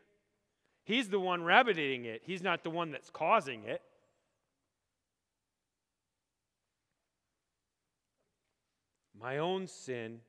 He's 0.85 1.09
the 1.09 1.19
one 1.19 1.43
remedying 1.43 2.05
it, 2.05 2.23
He's 2.25 2.43
not 2.43 2.63
the 2.63 2.71
one 2.71 2.93
that's 2.93 3.11
causing 3.11 3.65
it. 3.65 3.83
My 9.19 9.39
own 9.39 9.67
sin 9.67 10.21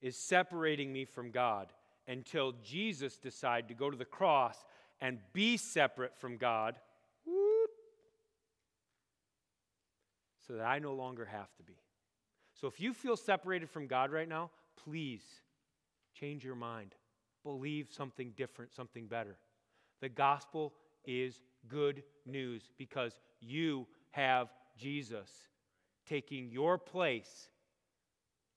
is 0.00 0.16
separating 0.16 0.90
me 0.92 1.04
from 1.04 1.30
God 1.30 1.68
until 2.08 2.52
Jesus 2.62 3.16
decided 3.16 3.68
to 3.68 3.74
go 3.74 3.90
to 3.90 3.96
the 3.96 4.04
cross 4.04 4.56
and 5.00 5.18
be 5.32 5.56
separate 5.56 6.16
from 6.16 6.36
God 6.36 6.76
so 10.46 10.54
that 10.54 10.64
I 10.64 10.78
no 10.78 10.94
longer 10.94 11.24
have 11.24 11.54
to 11.56 11.62
be. 11.62 11.76
So 12.54 12.66
if 12.66 12.80
you 12.80 12.94
feel 12.94 13.16
separated 13.16 13.68
from 13.68 13.86
God 13.86 14.10
right 14.10 14.28
now, 14.28 14.50
please 14.82 15.22
change 16.14 16.44
your 16.44 16.54
mind. 16.54 16.94
Believe 17.42 17.88
something 17.90 18.32
different, 18.36 18.74
something 18.74 19.06
better. 19.06 19.36
The 20.00 20.08
gospel 20.08 20.72
is 21.04 21.40
good 21.68 22.02
news 22.24 22.70
because 22.78 23.18
you 23.40 23.86
have 24.12 24.48
Jesus 24.78 25.28
taking 26.06 26.50
your 26.50 26.78
place 26.78 27.48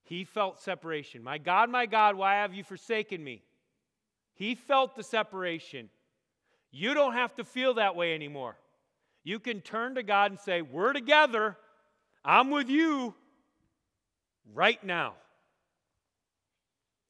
he 0.04 0.24
felt 0.24 0.60
separation. 0.60 1.22
My 1.22 1.38
God, 1.38 1.70
my 1.70 1.86
God, 1.86 2.16
why 2.16 2.34
have 2.34 2.54
you 2.54 2.64
forsaken 2.64 3.22
me? 3.22 3.42
He 4.34 4.54
felt 4.54 4.96
the 4.96 5.02
separation. 5.02 5.90
You 6.70 6.94
don't 6.94 7.12
have 7.14 7.34
to 7.36 7.44
feel 7.44 7.74
that 7.74 7.96
way 7.96 8.14
anymore. 8.14 8.56
You 9.22 9.38
can 9.38 9.60
turn 9.60 9.96
to 9.96 10.02
God 10.02 10.30
and 10.30 10.40
say, 10.40 10.62
We're 10.62 10.92
together. 10.92 11.56
I'm 12.24 12.50
with 12.50 12.68
you 12.68 13.14
right 14.54 14.82
now. 14.82 15.14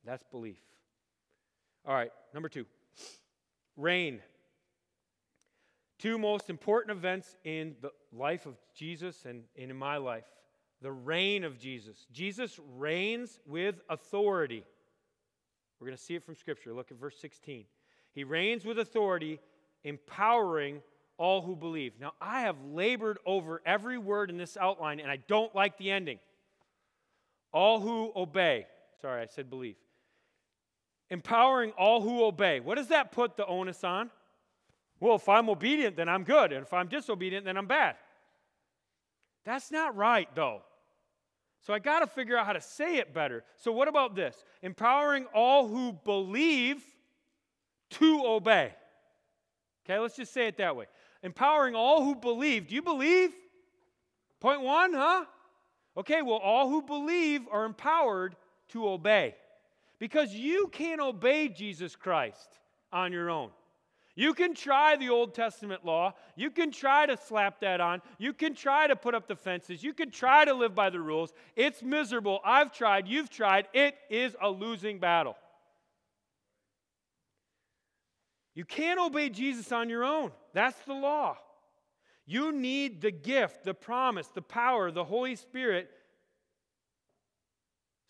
That's 0.05 0.25
belief. 0.25 0.61
All 1.87 1.95
right, 1.95 2.13
number 2.35 2.49
two 2.49 2.67
reign. 3.77 4.21
Two 5.99 6.19
most 6.19 6.49
important 6.49 6.97
events 6.97 7.37
in 7.45 7.77
the 7.83 7.91
life 8.13 8.47
of 8.47 8.57
Jesus 8.75 9.25
and 9.27 9.43
in 9.55 9.75
my 9.77 9.99
life 9.99 10.25
the 10.83 10.93
reign 10.93 11.45
of 11.45 11.59
Jesus. 11.59 12.07
Jesus 12.13 12.59
reigns 12.77 13.39
with 13.47 13.81
authority. 13.89 14.65
We're 15.79 15.87
going 15.87 15.97
to 15.97 16.03
see 16.03 16.15
it 16.15 16.25
from 16.25 16.37
Scripture. 16.37 16.73
Look 16.73 16.91
at 16.91 16.99
verse 16.99 17.17
16. 17.21 17.65
He 18.13 18.25
reigns 18.25 18.65
with 18.65 18.79
authority, 18.79 19.41
empowering 19.85 20.83
all 21.17 21.43
who 21.43 21.55
believe. 21.55 21.93
Now, 22.01 22.13
I 22.21 22.43
have 22.43 22.57
labored 22.65 23.19
over 23.27 23.61
every 23.67 23.99
word 23.99 24.31
in 24.31 24.39
this 24.39 24.57
outline, 24.57 25.01
and 25.01 25.11
I 25.11 25.17
don't 25.17 25.55
like 25.55 25.77
the 25.77 25.91
ending. 25.91 26.19
All 27.53 27.81
who 27.81 28.13
obey. 28.17 28.67
Sorry, 29.01 29.23
I 29.23 29.27
said 29.27 29.51
believe. 29.51 29.77
Empowering 31.11 31.73
all 31.73 32.01
who 32.01 32.25
obey. 32.25 32.61
What 32.61 32.77
does 32.77 32.89
that 32.89 33.13
put 33.13 33.37
the 33.37 33.47
onus 33.47 33.85
on? 33.85 34.11
Well, 35.01 35.17
if 35.17 35.29
I'm 35.29 35.49
obedient, 35.49 35.97
then 35.97 36.09
I'm 36.09 36.25
good. 36.25 36.53
And 36.53 36.65
if 36.65 36.73
I'm 36.73 36.89
disobedient, 36.89 37.45
then 37.45 37.57
I'm 37.57 37.67
bad. 37.67 37.97
That's 39.45 39.71
not 39.71 39.97
right, 39.97 40.29
though. 40.35 40.63
So 41.61 41.75
I 41.75 41.79
got 41.79 42.01
to 42.01 42.07
figure 42.07 42.37
out 42.37 42.47
how 42.47 42.53
to 42.53 42.61
say 42.61 42.97
it 42.97 43.13
better. 43.13 43.45
So, 43.57 43.71
what 43.71 43.89
about 43.89 44.15
this? 44.15 44.45
Empowering 44.63 45.27
all 45.35 45.69
who 45.69 45.93
believe 46.05 46.83
to 47.91 48.23
obey. 48.25 48.73
Okay, 49.85 49.99
let's 49.99 50.17
just 50.17 50.33
say 50.33 50.47
it 50.47 50.57
that 50.59 50.75
way. 50.75 50.87
Empowering 51.23 51.75
all 51.75 52.05
who 52.05 52.15
believe. 52.15 52.69
Do 52.69 52.75
you 52.75 52.83
believe? 52.83 53.31
Point 54.41 54.63
one, 54.63 54.95
huh? 54.95 55.25
Okay, 55.97 56.23
well, 56.23 56.39
all 56.39 56.69
who 56.69 56.83
believe 56.83 57.43
are 57.51 57.65
empowered 57.65 58.37
to 58.69 58.89
obey. 58.89 59.35
Because 59.99 60.33
you 60.33 60.69
can't 60.69 61.01
obey 61.01 61.49
Jesus 61.49 61.95
Christ 61.95 62.59
on 62.91 63.13
your 63.13 63.29
own. 63.29 63.51
You 64.21 64.35
can 64.35 64.55
try 64.55 64.97
the 64.97 65.09
Old 65.09 65.33
Testament 65.33 65.83
law. 65.83 66.13
You 66.37 66.51
can 66.51 66.71
try 66.71 67.07
to 67.07 67.17
slap 67.17 67.61
that 67.61 67.81
on. 67.81 68.03
You 68.19 68.35
can 68.35 68.55
try 68.55 68.87
to 68.87 68.95
put 68.95 69.15
up 69.15 69.27
the 69.27 69.35
fences. 69.35 69.83
You 69.83 69.95
can 69.95 70.11
try 70.11 70.45
to 70.45 70.53
live 70.53 70.75
by 70.75 70.91
the 70.91 71.01
rules. 71.01 71.33
It's 71.57 71.83
miserable. 71.83 72.39
I've 72.45 72.71
tried. 72.71 73.09
You've 73.09 73.31
tried. 73.31 73.69
It 73.73 73.95
is 74.11 74.37
a 74.43 74.51
losing 74.51 74.99
battle. 74.99 75.37
You 78.55 78.67
can't 78.67 79.01
obey 79.01 79.31
Jesus 79.31 79.73
on 79.73 79.89
your 79.89 80.05
own. 80.05 80.33
That's 80.53 80.79
the 80.83 80.93
law. 80.93 81.39
You 82.27 82.53
need 82.53 83.01
the 83.01 83.13
gift, 83.13 83.65
the 83.65 83.73
promise, 83.73 84.27
the 84.27 84.43
power, 84.43 84.91
the 84.91 85.05
Holy 85.05 85.35
Spirit. 85.35 85.89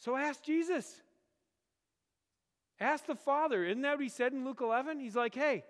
So 0.00 0.16
ask 0.16 0.42
Jesus. 0.42 0.92
Ask 2.80 3.06
the 3.06 3.14
Father. 3.14 3.64
Isn't 3.64 3.82
that 3.82 3.92
what 3.92 4.02
he 4.02 4.08
said 4.08 4.32
in 4.32 4.44
Luke 4.44 4.60
11? 4.60 4.98
He's 4.98 5.14
like, 5.14 5.36
hey, 5.36 5.62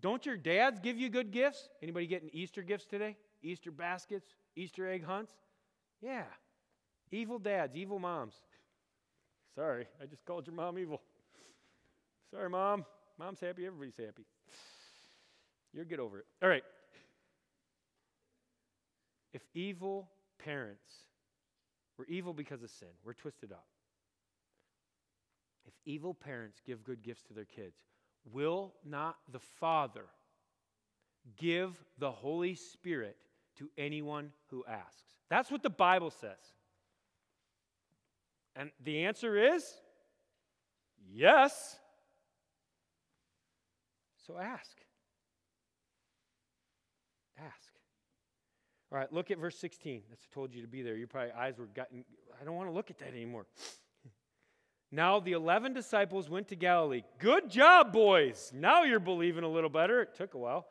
don't 0.00 0.26
your 0.26 0.36
dads 0.36 0.80
give 0.80 0.98
you 0.98 1.08
good 1.08 1.30
gifts? 1.30 1.68
Anybody 1.82 2.06
getting 2.06 2.30
Easter 2.32 2.62
gifts 2.62 2.86
today? 2.86 3.16
Easter 3.42 3.70
baskets, 3.70 4.26
Easter 4.56 4.88
egg 4.88 5.04
hunts? 5.04 5.32
Yeah. 6.02 6.24
Evil 7.10 7.38
dads, 7.38 7.76
evil 7.76 7.98
moms. 7.98 8.34
Sorry, 9.54 9.86
I 10.02 10.06
just 10.06 10.24
called 10.24 10.46
your 10.46 10.56
mom 10.56 10.78
evil. 10.78 11.00
Sorry, 12.30 12.50
mom. 12.50 12.84
Mom's 13.18 13.40
happy, 13.40 13.64
everybody's 13.66 13.96
happy. 13.96 14.24
You'll 15.72 15.84
get 15.84 16.00
over 16.00 16.18
it. 16.18 16.26
All 16.42 16.48
right. 16.48 16.64
If 19.32 19.42
evil 19.54 20.08
parents 20.38 20.90
were 21.98 22.06
evil 22.06 22.32
because 22.32 22.62
of 22.62 22.70
sin, 22.70 22.88
we're 23.04 23.12
twisted 23.14 23.52
up. 23.52 23.66
If 25.66 25.74
evil 25.84 26.14
parents 26.14 26.60
give 26.64 26.84
good 26.84 27.02
gifts 27.02 27.22
to 27.28 27.34
their 27.34 27.44
kids, 27.44 27.76
will 28.32 28.74
not 28.84 29.16
the 29.30 29.38
Father 29.38 30.06
give 31.36 31.72
the 31.98 32.10
Holy 32.10 32.54
Spirit 32.54 33.16
to 33.58 33.70
anyone 33.78 34.32
who 34.50 34.64
asks? 34.68 35.14
That's 35.28 35.50
what 35.50 35.62
the 35.62 35.70
Bible 35.70 36.10
says. 36.10 36.38
And 38.56 38.70
the 38.82 39.04
answer 39.04 39.36
is 39.36 39.64
yes. 41.12 41.78
So 44.26 44.38
ask. 44.38 44.76
Ask. 47.38 47.72
All 48.92 48.98
right, 48.98 49.12
look 49.12 49.30
at 49.30 49.38
verse 49.38 49.58
16. 49.58 50.02
That's 50.08 50.24
I 50.30 50.34
told 50.34 50.54
you 50.54 50.62
to 50.62 50.68
be 50.68 50.82
there. 50.82 50.94
Your 50.94 51.08
probably 51.08 51.32
eyes 51.32 51.58
were 51.58 51.66
gotten. 51.66 52.04
I 52.40 52.44
don't 52.44 52.54
want 52.54 52.68
to 52.68 52.72
look 52.72 52.90
at 52.90 52.98
that 52.98 53.08
anymore. 53.08 53.46
Now 54.94 55.18
the 55.20 55.32
11 55.32 55.72
disciples 55.72 56.30
went 56.30 56.48
to 56.48 56.56
Galilee. 56.56 57.02
Good 57.18 57.50
job, 57.50 57.92
boys. 57.92 58.52
Now 58.54 58.84
you're 58.84 59.00
believing 59.00 59.42
a 59.44 59.48
little 59.48 59.70
better. 59.70 60.00
It 60.02 60.14
took 60.14 60.34
a 60.34 60.38
while. 60.38 60.66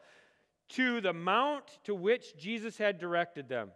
To 0.69 1.01
the 1.01 1.13
mount 1.13 1.79
to 1.83 1.93
which 1.93 2.38
Jesus 2.38 2.77
had 2.77 2.97
directed 2.97 3.49
them. 3.49 3.71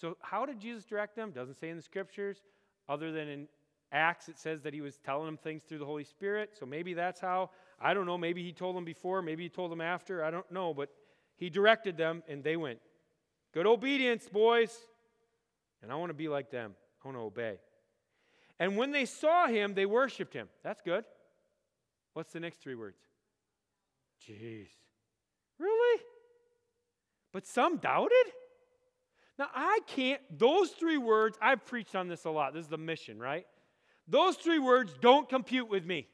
So, 0.00 0.16
how 0.22 0.46
did 0.46 0.58
Jesus 0.58 0.84
direct 0.84 1.14
them? 1.14 1.30
Doesn't 1.32 1.58
say 1.58 1.68
in 1.68 1.76
the 1.76 1.82
scriptures, 1.82 2.42
other 2.88 3.12
than 3.12 3.28
in 3.28 3.48
Acts, 3.92 4.28
it 4.28 4.38
says 4.38 4.62
that 4.62 4.72
he 4.72 4.80
was 4.80 4.96
telling 4.96 5.26
them 5.26 5.36
things 5.36 5.62
through 5.62 5.78
the 5.78 5.84
Holy 5.84 6.04
Spirit. 6.04 6.50
So, 6.58 6.64
maybe 6.64 6.94
that's 6.94 7.20
how. 7.20 7.50
I 7.78 7.92
don't 7.92 8.06
know. 8.06 8.16
Maybe 8.16 8.42
he 8.42 8.52
told 8.52 8.76
them 8.76 8.84
before. 8.84 9.20
Maybe 9.20 9.42
he 9.42 9.48
told 9.50 9.70
them 9.70 9.80
after. 9.80 10.24
I 10.24 10.30
don't 10.30 10.50
know. 10.50 10.72
But 10.72 10.88
he 11.36 11.50
directed 11.50 11.96
them, 11.98 12.22
and 12.26 12.42
they 12.42 12.56
went. 12.56 12.78
Good 13.52 13.66
obedience, 13.66 14.28
boys. 14.28 14.76
And 15.82 15.92
I 15.92 15.96
want 15.96 16.10
to 16.10 16.14
be 16.14 16.28
like 16.28 16.50
them. 16.50 16.74
I 17.04 17.08
want 17.08 17.18
to 17.18 17.22
obey. 17.22 17.58
And 18.60 18.76
when 18.76 18.92
they 18.92 19.06
saw 19.06 19.46
him, 19.46 19.74
they 19.74 19.86
worshiped 19.86 20.34
him. 20.34 20.48
That's 20.62 20.82
good. 20.82 21.04
What's 22.12 22.32
the 22.32 22.40
next 22.40 22.60
three 22.62 22.74
words? 22.74 22.98
Jeez. 24.28 24.68
Really? 25.58 26.00
But 27.32 27.46
some 27.46 27.78
doubted? 27.78 28.12
Now, 29.38 29.48
I 29.54 29.80
can't, 29.86 30.20
those 30.38 30.70
three 30.70 30.98
words, 30.98 31.38
I've 31.40 31.64
preached 31.64 31.96
on 31.96 32.08
this 32.08 32.26
a 32.26 32.30
lot. 32.30 32.52
This 32.52 32.64
is 32.64 32.68
the 32.68 32.76
mission, 32.76 33.18
right? 33.18 33.46
Those 34.06 34.36
three 34.36 34.58
words 34.58 34.92
don't 35.00 35.28
compute 35.28 35.70
with 35.70 35.86
me 35.86 36.06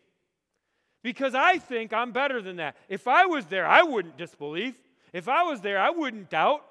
because 1.03 1.35
I 1.35 1.59
think 1.59 1.93
I'm 1.93 2.13
better 2.13 2.41
than 2.41 2.57
that. 2.57 2.77
If 2.89 3.09
I 3.09 3.27
was 3.27 3.47
there, 3.47 3.67
I 3.67 3.83
wouldn't 3.83 4.17
disbelieve. 4.17 4.77
If 5.13 5.29
I 5.29 5.43
was 5.43 5.61
there, 5.61 5.79
I 5.79 5.91
wouldn't 5.91 6.31
doubt. 6.31 6.65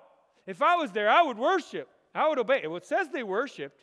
If 0.48 0.62
I 0.62 0.76
was 0.76 0.92
there, 0.92 1.10
I 1.10 1.22
would 1.24 1.38
worship. 1.38 1.90
I 2.14 2.30
would 2.30 2.38
obey. 2.38 2.66
Well, 2.66 2.78
it 2.78 2.86
says 2.86 3.10
they 3.10 3.24
worshiped. 3.24 3.82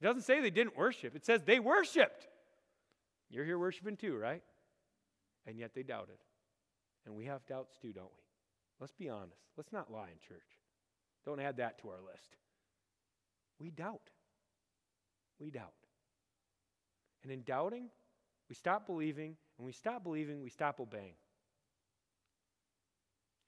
It 0.00 0.04
doesn't 0.04 0.22
say 0.22 0.40
they 0.40 0.50
didn't 0.50 0.76
worship, 0.76 1.14
it 1.16 1.24
says 1.24 1.42
they 1.42 1.60
worshiped. 1.60 2.28
You're 3.30 3.44
here 3.44 3.58
worshiping 3.58 3.96
too, 3.96 4.16
right? 4.16 4.42
And 5.46 5.58
yet 5.58 5.74
they 5.74 5.82
doubted. 5.82 6.18
And 7.04 7.14
we 7.14 7.26
have 7.26 7.46
doubts 7.46 7.76
too, 7.80 7.92
don't 7.92 8.04
we? 8.04 8.22
Let's 8.80 8.92
be 8.92 9.08
honest. 9.08 9.42
Let's 9.56 9.72
not 9.72 9.92
lie 9.92 10.08
in 10.08 10.18
church. 10.26 10.46
Don't 11.24 11.40
add 11.40 11.56
that 11.58 11.78
to 11.80 11.88
our 11.88 12.00
list. 12.00 12.36
We 13.58 13.70
doubt. 13.70 14.10
We 15.40 15.50
doubt. 15.50 15.72
And 17.22 17.32
in 17.32 17.42
doubting, 17.42 17.88
we 18.48 18.54
stop 18.54 18.86
believing. 18.86 19.36
And 19.58 19.66
we 19.66 19.72
stop 19.72 20.04
believing, 20.04 20.42
we 20.42 20.50
stop 20.50 20.78
obeying. 20.80 21.14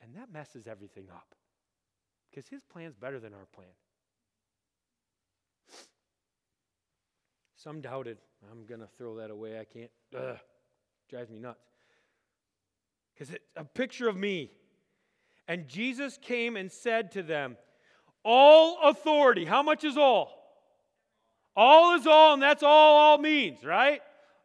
And 0.03 0.15
that 0.17 0.33
messes 0.33 0.67
everything 0.67 1.07
up. 1.11 1.35
Because 2.29 2.49
his 2.49 2.63
plan's 2.65 2.97
better 2.97 3.21
than 3.21 3.33
our 3.33 3.47
plan. 3.55 3.69
Some 7.63 7.83
doubted. 7.83 8.17
I'm 8.51 8.65
going 8.65 8.81
to 8.81 8.87
throw 8.97 9.17
that 9.17 9.31
away. 9.31 9.61
I 9.61 9.65
can't. 9.65 9.91
Ugh, 10.17 10.39
drives 11.11 11.29
me 11.29 11.39
nuts. 11.39 11.61
Because 13.13 13.35
it's 13.35 13.45
a 13.55 13.65
picture 13.65 14.09
of 14.09 14.17
me. 14.17 14.51
And 15.47 15.69
Jesus 15.69 16.19
came 16.23 16.57
and 16.57 16.73
said 16.73 17.13
to 17.13 17.23
them, 17.23 17.59
All 18.25 18.79
authority. 18.83 19.45
How 19.45 19.63
much 19.63 19.85
is 19.85 19.99
all? 19.99 20.33
All 21.55 21.97
is 21.97 22.07
all, 22.07 22.33
and 22.33 22.43
that's 22.43 22.63
all 22.63 22.97
all 22.97 23.19
means, 23.19 23.63
right? 23.63 24.01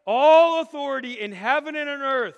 All 0.05 0.61
authority 0.61 1.13
in 1.13 1.31
heaven 1.31 1.75
and 1.77 1.89
on 1.89 2.01
earth. 2.01 2.35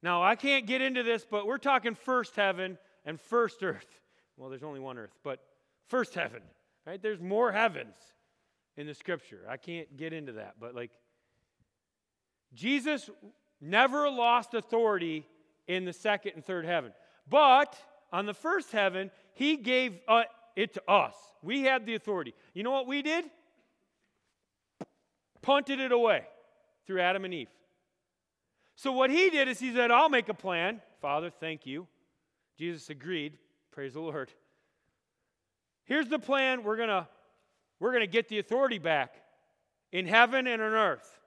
Now, 0.00 0.22
I 0.22 0.36
can't 0.36 0.66
get 0.66 0.80
into 0.80 1.02
this, 1.02 1.26
but 1.28 1.46
we're 1.46 1.58
talking 1.58 1.96
first 1.96 2.36
heaven 2.36 2.78
and 3.04 3.20
first 3.20 3.64
earth. 3.64 4.00
Well, 4.36 4.50
there's 4.50 4.62
only 4.62 4.80
one 4.80 4.96
earth, 4.96 5.16
but 5.24 5.40
first 5.88 6.14
heaven, 6.14 6.42
right? 6.86 7.02
There's 7.02 7.20
more 7.20 7.50
heavens 7.50 7.96
in 8.76 8.86
the 8.86 8.94
scripture. 8.94 9.40
I 9.48 9.56
can't 9.56 9.96
get 9.96 10.12
into 10.12 10.32
that, 10.32 10.54
but 10.60 10.74
like 10.74 10.90
Jesus 12.52 13.10
never 13.60 14.08
lost 14.08 14.54
authority 14.54 15.26
in 15.66 15.84
the 15.84 15.92
second 15.92 16.32
and 16.34 16.44
third 16.44 16.64
heaven. 16.64 16.92
But 17.28 17.76
on 18.12 18.26
the 18.26 18.34
first 18.34 18.70
heaven, 18.72 19.10
he 19.32 19.56
gave 19.56 20.00
uh, 20.06 20.24
it 20.56 20.74
to 20.74 20.82
us. 20.90 21.14
We 21.42 21.62
had 21.62 21.86
the 21.86 21.94
authority. 21.94 22.34
You 22.52 22.62
know 22.62 22.70
what 22.70 22.86
we 22.86 23.02
did? 23.02 23.24
Punted 25.42 25.80
it 25.80 25.92
away 25.92 26.24
through 26.86 27.00
Adam 27.00 27.24
and 27.24 27.34
Eve. 27.34 27.48
So 28.76 28.92
what 28.92 29.10
he 29.10 29.30
did 29.30 29.48
is 29.48 29.58
he 29.58 29.72
said, 29.72 29.90
I'll 29.90 30.08
make 30.08 30.28
a 30.28 30.34
plan. 30.34 30.80
Father, 31.00 31.30
thank 31.30 31.66
you. 31.66 31.86
Jesus 32.58 32.90
agreed. 32.90 33.38
Praise 33.72 33.94
the 33.94 34.00
Lord. 34.00 34.30
Here's 35.84 36.08
the 36.08 36.18
plan. 36.18 36.62
We're 36.62 36.76
going 36.76 36.88
to 36.88 37.06
we're 37.84 37.90
going 37.90 38.00
to 38.00 38.06
get 38.06 38.30
the 38.30 38.38
authority 38.38 38.78
back 38.78 39.14
in 39.92 40.06
heaven 40.06 40.46
and 40.46 40.62
on 40.62 40.72
earth. 40.72 41.18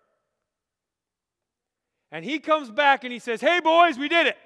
And 2.11 2.25
he 2.25 2.39
comes 2.39 2.71
back 2.71 3.03
and 3.03 3.13
he 3.13 3.19
says, 3.19 3.41
"Hey 3.41 3.59
boys, 3.59 3.99
we 3.99 4.09
did 4.09 4.25
it. 4.25 4.37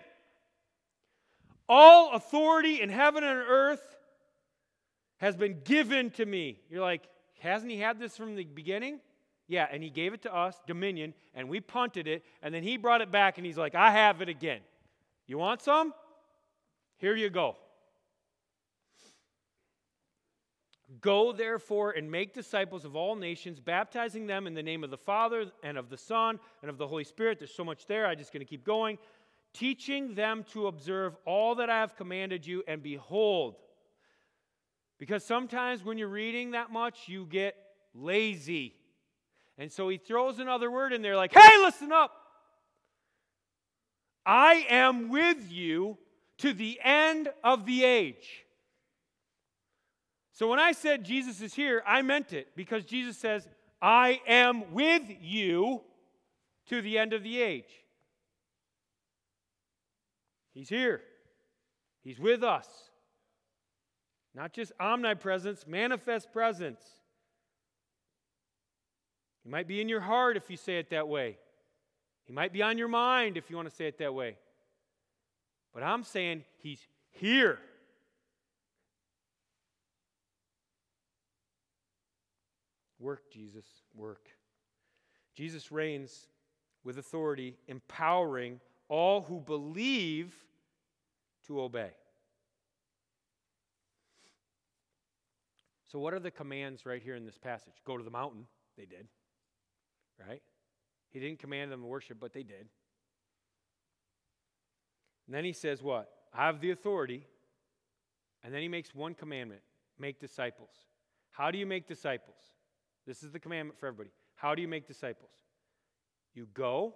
All 1.70 2.12
authority 2.12 2.82
in 2.82 2.90
heaven 2.90 3.24
and 3.24 3.40
earth 3.40 3.96
has 5.20 5.38
been 5.38 5.62
given 5.64 6.10
to 6.12 6.26
me." 6.26 6.60
You're 6.70 6.82
like, 6.82 7.08
"Hasn't 7.40 7.72
he 7.72 7.78
had 7.78 7.98
this 7.98 8.18
from 8.18 8.36
the 8.36 8.44
beginning?" 8.44 9.00
Yeah, 9.48 9.70
and 9.72 9.82
he 9.82 9.90
gave 9.90 10.14
it 10.14 10.22
to 10.24 10.36
us, 10.36 10.60
dominion, 10.68 11.14
and 11.34 11.48
we 11.48 11.62
punted 11.62 12.10
it, 12.10 12.26
and 12.42 12.54
then 12.54 12.62
he 12.62 12.76
brought 12.76 13.00
it 13.00 13.10
back 13.10 13.38
and 13.38 13.46
he's 13.46 13.58
like, 13.58 13.74
I 13.74 13.92
have 13.92 14.22
it 14.22 14.28
again. 14.28 14.60
You 15.28 15.38
want 15.38 15.62
some? 15.62 15.94
Here 16.98 17.16
you 17.16 17.30
go. 17.30 17.56
Go 21.00 21.32
therefore 21.32 21.92
and 21.92 22.12
make 22.12 22.34
disciples 22.34 22.84
of 22.84 22.96
all 22.96 23.16
nations, 23.16 23.60
baptizing 23.60 24.28
them 24.28 24.46
in 24.46 24.54
the 24.54 24.64
name 24.64 24.84
of 24.84 24.90
the 24.90 24.98
Father 24.98 25.46
and 25.64 25.78
of 25.78 25.90
the 25.90 25.98
Son 25.98 26.40
and 26.62 26.70
of 26.70 26.78
the 26.78 26.88
Holy 26.88 27.06
Spirit. 27.06 27.40
There's 27.40 27.54
so 27.54 27.64
much 27.64 27.86
there. 27.88 28.06
I'm 28.06 28.18
just 28.18 28.34
going 28.34 28.46
to 28.46 28.50
keep 28.50 28.66
going. 28.66 28.98
Teaching 29.54 30.16
them 30.16 30.44
to 30.52 30.68
observe 30.68 31.16
all 31.26 31.56
that 31.56 31.70
I 31.70 31.80
have 31.80 31.96
commanded 31.96 32.46
you, 32.46 32.64
and 32.68 32.82
behold, 32.84 33.56
because 34.98 35.24
sometimes 35.24 35.84
when 35.84 35.98
you're 35.98 36.08
reading 36.08 36.52
that 36.52 36.72
much, 36.72 37.08
you 37.08 37.26
get 37.26 37.56
lazy. 37.94 38.76
And 39.58 39.72
so 39.72 39.90
he 39.90 39.98
throws 39.98 40.40
another 40.40 40.70
word 40.70 40.94
in 40.94 41.02
there 41.02 41.16
like, 41.16 41.34
hey, 41.34 41.58
listen 41.60 41.92
up. 41.92 42.12
I 44.26 44.66
am 44.70 45.10
with 45.10 45.52
you 45.52 45.98
to 46.40 46.54
the 46.54 46.80
end 46.84 47.30
of 47.44 47.66
the 47.66 47.84
age. 47.84 48.46
So 50.42 50.48
when 50.48 50.58
I 50.58 50.72
said 50.72 51.04
Jesus 51.04 51.40
is 51.40 51.54
here, 51.54 51.84
I 51.86 52.02
meant 52.02 52.34
it 52.34 52.48
because 52.56 52.84
Jesus 52.84 53.16
says, 53.16 53.48
I 53.80 54.22
am 54.28 54.74
with 54.74 55.04
you 55.22 55.82
to 56.68 56.82
the 56.82 56.98
end 56.98 57.14
of 57.14 57.22
the 57.22 57.40
age. 57.40 57.70
He's 60.52 60.68
here, 60.68 61.02
He's 62.04 62.20
with 62.20 62.44
us. 62.44 62.68
Not 64.34 64.52
just 64.52 64.72
omnipresence, 64.80 65.68
manifest 65.68 66.34
presence. 66.34 66.82
He 69.44 69.50
might 69.52 69.68
be 69.68 69.80
in 69.80 69.88
your 69.88 70.02
heart 70.02 70.38
if 70.38 70.50
you 70.50 70.58
say 70.58 70.80
it 70.80 70.90
that 70.90 71.08
way. 71.08 71.38
He 72.24 72.34
might 72.34 72.52
be 72.52 72.64
on 72.64 72.80
your 72.80 72.88
mind 72.88 73.38
if 73.38 73.52
you 73.52 73.58
want 73.58 73.70
to 73.70 73.76
say 73.76 73.86
it 73.86 74.00
that 74.00 74.16
way. 74.16 74.38
But 75.72 75.84
I'm 75.84 76.04
saying 76.04 76.46
he's 76.64 76.82
here. 77.12 77.60
Work, 83.02 83.32
Jesus, 83.32 83.66
work. 83.96 84.30
Jesus 85.36 85.72
reigns 85.72 86.28
with 86.84 87.00
authority, 87.00 87.58
empowering 87.68 88.60
all 88.88 89.22
who 89.22 89.40
believe 89.40 90.34
to 91.48 91.62
obey. 91.62 91.92
So, 95.92 96.00
what 96.00 96.14
are 96.14 96.20
the 96.20 96.32
commands 96.32 96.86
right 96.86 97.02
here 97.02 97.16
in 97.16 97.26
this 97.26 97.38
passage? 97.38 97.74
Go 97.86 97.98
to 97.98 98.04
the 98.04 98.12
mountain. 98.12 98.46
They 98.78 98.86
did. 98.86 99.08
right? 100.26 100.42
He 101.10 101.20
didn't 101.20 101.40
command 101.40 101.72
them 101.72 101.82
to 101.82 101.88
worship, 101.88 102.18
but 102.20 102.34
they 102.34 102.44
did. 102.44 102.68
And 105.26 105.36
then 105.36 105.44
he 105.44 105.54
says, 105.54 105.82
What? 105.82 106.10
I 106.34 106.46
have 106.46 106.62
the 106.62 106.72
authority. 106.72 107.26
And 108.44 108.54
then 108.54 108.62
he 108.62 108.68
makes 108.68 108.96
one 108.96 109.14
commandment 109.14 109.62
make 110.00 110.20
disciples. 110.20 110.70
How 111.32 111.52
do 111.52 111.58
you 111.58 111.66
make 111.66 111.88
disciples? 111.88 112.38
This 113.06 113.24
is 113.24 113.32
the 113.32 113.40
commandment 113.40 113.80
for 113.80 113.88
everybody. 113.88 114.12
How 114.36 114.56
do 114.56 114.62
you 114.62 114.68
make 114.68 114.88
disciples? 114.88 115.32
You 116.34 116.48
go, 116.54 116.96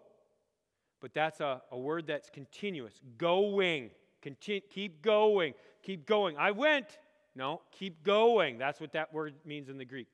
but 1.02 1.14
that's 1.14 1.40
a, 1.42 1.62
a 1.72 1.78
word 1.78 2.08
that's 2.08 2.30
continuous. 2.30 3.02
Going. 3.18 3.92
Continue, 4.22 4.62
keep 4.70 5.02
going. 5.02 5.54
Keep 5.84 6.06
going. 6.06 6.38
I 6.38 6.52
went. 6.52 6.98
No, 7.36 7.62
keep 7.72 8.04
going. 8.04 8.58
That's 8.58 8.80
what 8.80 8.94
that 8.94 9.14
word 9.14 9.36
means 9.46 9.70
in 9.70 9.78
the 9.78 9.86
Greek. 9.86 10.08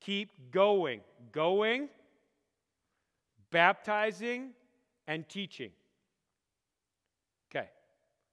Keep 0.00 0.52
going. 0.52 1.00
Going, 1.32 1.88
baptizing, 3.50 4.50
and 5.06 5.28
teaching. 5.28 5.70
Okay, 7.50 7.68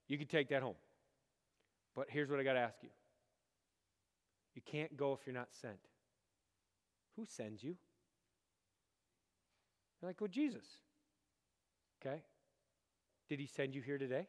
you 0.07 0.17
can 0.17 0.27
take 0.27 0.49
that 0.49 0.61
home. 0.61 0.75
But 1.95 2.07
here's 2.09 2.29
what 2.29 2.39
I 2.39 2.43
got 2.43 2.53
to 2.53 2.59
ask 2.59 2.77
you 2.83 2.89
you 4.53 4.61
can't 4.63 4.95
go 4.95 5.13
if 5.13 5.19
you're 5.25 5.35
not 5.35 5.49
sent. 5.51 5.79
Who 7.15 7.25
sends 7.25 7.63
you? 7.63 7.75
You're 10.01 10.09
like, 10.09 10.19
well, 10.19 10.27
Jesus. 10.27 10.65
Okay. 12.01 12.21
Did 13.29 13.39
he 13.39 13.47
send 13.47 13.73
you 13.73 13.81
here 13.81 13.97
today? 13.97 14.27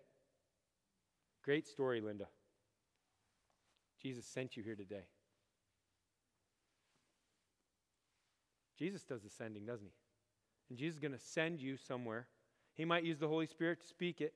Great 1.45 1.67
story, 1.67 2.01
Linda. 2.01 2.27
Jesus 4.01 4.25
sent 4.27 4.57
you 4.57 4.63
here 4.63 4.77
today. 4.77 5.07
Jesus 8.79 9.03
does 9.03 9.23
the 9.23 9.31
sending, 9.31 9.65
doesn't 9.65 9.87
he? 9.87 9.93
And 10.69 10.79
Jesus 10.79 10.97
is 10.97 11.01
going 11.01 11.13
to 11.13 11.19
send 11.19 11.61
you 11.61 11.77
somewhere. 11.77 12.27
He 12.75 12.85
might 12.85 13.05
use 13.05 13.19
the 13.19 13.29
Holy 13.29 13.47
Spirit 13.47 13.81
to 13.81 13.87
speak 13.87 14.21
it, 14.21 14.35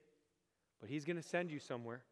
but 0.80 0.88
he's 0.88 1.04
going 1.04 1.16
to 1.16 1.22
send 1.22 1.50
you 1.50 1.58
somewhere. 1.58 2.02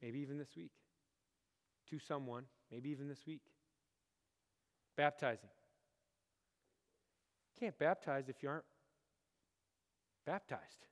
Maybe 0.00 0.20
even 0.20 0.38
this 0.38 0.54
week. 0.56 0.70
To 1.90 1.98
someone, 1.98 2.44
maybe 2.70 2.90
even 2.90 3.08
this 3.08 3.26
week. 3.26 3.40
Baptizing. 4.96 5.48
You 7.54 7.60
can't 7.60 7.78
baptize 7.78 8.28
if 8.28 8.42
you 8.42 8.50
aren't 8.50 8.64
baptized, 10.26 10.86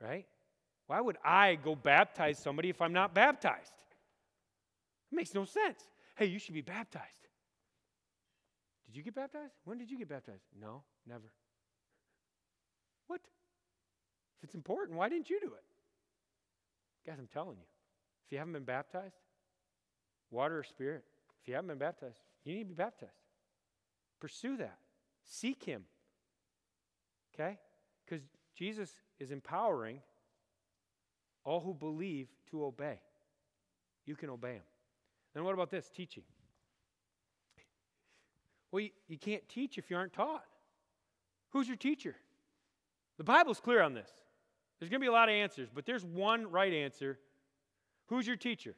right? 0.00 0.26
Why 0.88 1.00
would 1.00 1.18
I 1.24 1.54
go 1.54 1.76
baptize 1.76 2.38
somebody 2.38 2.68
if 2.68 2.82
I'm 2.82 2.92
not 2.92 3.14
baptized? 3.14 3.72
It 5.12 5.14
makes 5.14 5.34
no 5.34 5.44
sense. 5.44 5.88
Hey, 6.16 6.26
you 6.26 6.40
should 6.40 6.54
be 6.54 6.62
baptized. 6.62 7.06
Did 8.86 8.96
you 8.96 9.04
get 9.04 9.14
baptized? 9.14 9.54
When 9.64 9.78
did 9.78 9.88
you 9.88 9.98
get 9.98 10.08
baptized? 10.08 10.42
No, 10.60 10.82
never. 11.06 11.32
What? 13.06 13.20
If 14.38 14.44
it's 14.44 14.56
important, 14.56 14.98
why 14.98 15.08
didn't 15.08 15.30
you 15.30 15.38
do 15.38 15.46
it? 15.46 15.64
Guys, 17.06 17.20
I'm 17.20 17.28
telling 17.28 17.56
you. 17.56 17.66
If 18.26 18.32
you 18.32 18.38
haven't 18.38 18.54
been 18.54 18.64
baptized, 18.64 19.14
water 20.30 20.58
or 20.58 20.62
spirit, 20.62 21.04
if 21.40 21.48
you 21.48 21.54
haven't 21.54 21.68
been 21.68 21.78
baptized, 21.78 22.20
you 22.44 22.54
need 22.54 22.64
to 22.64 22.68
be 22.68 22.74
baptized. 22.74 23.12
Pursue 24.20 24.56
that. 24.58 24.78
Seek 25.24 25.64
Him. 25.64 25.84
Okay? 27.34 27.58
Because 28.04 28.24
Jesus 28.56 28.90
is 29.18 29.30
empowering 29.30 30.00
all 31.44 31.60
who 31.60 31.74
believe 31.74 32.28
to 32.50 32.64
obey. 32.64 33.00
You 34.06 34.16
can 34.16 34.30
obey 34.30 34.54
Him. 34.54 34.62
Then 35.34 35.44
what 35.44 35.54
about 35.54 35.70
this? 35.70 35.88
Teaching. 35.88 36.24
Well, 38.72 38.80
you, 38.80 38.90
you 39.08 39.18
can't 39.18 39.48
teach 39.48 39.78
if 39.78 39.90
you 39.90 39.96
aren't 39.96 40.12
taught. 40.12 40.44
Who's 41.50 41.66
your 41.66 41.76
teacher? 41.76 42.14
The 43.18 43.24
Bible's 43.24 43.60
clear 43.60 43.82
on 43.82 43.94
this. 43.94 44.10
There's 44.78 44.88
going 44.88 45.00
to 45.00 45.04
be 45.04 45.08
a 45.08 45.12
lot 45.12 45.28
of 45.28 45.34
answers, 45.34 45.68
but 45.72 45.84
there's 45.84 46.04
one 46.04 46.50
right 46.50 46.72
answer 46.72 47.18
Who's 48.10 48.26
your 48.26 48.36
teacher? 48.36 48.74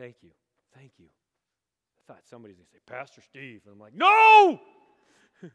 Thank 0.00 0.16
you. 0.22 0.30
Thank 0.74 0.92
you. 0.96 1.04
I 1.98 2.00
thought 2.10 2.22
somebody's 2.24 2.56
going 2.56 2.64
to 2.64 2.72
say, 2.72 2.78
Pastor 2.86 3.20
Steve. 3.20 3.60
And 3.66 3.74
I'm 3.74 3.78
like, 3.78 3.94
no! 3.94 4.58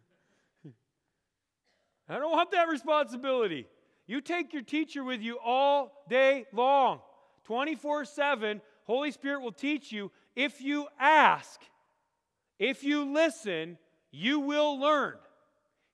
I 2.07 2.19
don't 2.19 2.31
want 2.31 2.51
that 2.51 2.67
responsibility. 2.67 3.65
You 4.05 4.21
take 4.21 4.53
your 4.53 4.61
teacher 4.61 5.03
with 5.03 5.19
you 5.19 5.39
all 5.43 6.05
day 6.09 6.45
long, 6.53 6.99
24 7.45 8.05
7. 8.05 8.61
Holy 8.83 9.09
Spirit 9.09 9.41
will 9.41 9.51
teach 9.51 9.91
you. 9.91 10.11
If 10.35 10.61
you 10.61 10.89
ask, 10.99 11.59
if 12.59 12.83
you 12.83 13.11
listen, 13.11 13.79
you 14.11 14.41
will 14.41 14.79
learn. 14.79 15.15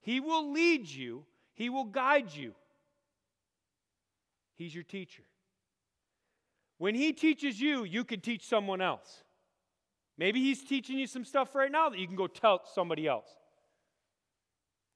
He 0.02 0.20
will 0.20 0.52
lead 0.52 0.90
you, 0.90 1.24
He 1.54 1.70
will 1.70 1.86
guide 1.86 2.34
you. 2.34 2.54
He's 4.56 4.76
your 4.76 4.84
teacher. 4.84 5.24
When 6.82 6.96
He 6.96 7.14
teaches 7.14 7.62
you, 7.62 7.84
you 7.84 8.04
can 8.04 8.22
teach 8.22 8.44
someone 8.44 8.82
else. 8.82 9.22
Maybe 10.18 10.40
He's 10.40 10.64
teaching 10.64 10.98
you 10.98 11.06
some 11.06 11.24
stuff 11.24 11.54
right 11.54 11.72
now 11.72 11.90
that 11.90 12.00
you 12.00 12.08
can 12.08 12.16
go 12.16 12.26
tell 12.26 12.62
somebody 12.74 13.08
else. 13.08 13.30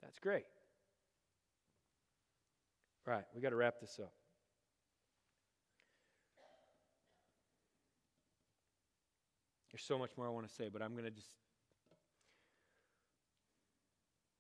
That's 0.02 0.18
great. 0.18 0.46
Right, 3.06 3.24
we 3.36 3.40
got 3.40 3.50
to 3.50 3.56
wrap 3.56 3.76
this 3.80 4.00
up. 4.02 4.12
There's 9.72 9.84
so 9.84 10.00
much 10.00 10.10
more 10.18 10.26
I 10.26 10.32
want 10.32 10.48
to 10.48 10.54
say, 10.56 10.70
but 10.74 10.82
I'm 10.82 10.94
going 10.94 11.06
to 11.06 11.12
just 11.12 11.36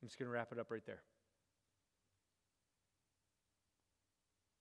I'm 0.02 0.08
just 0.08 0.18
going 0.18 0.30
to 0.30 0.34
wrap 0.34 0.52
it 0.52 0.58
up 0.58 0.72
right 0.72 0.86
there. 0.88 1.04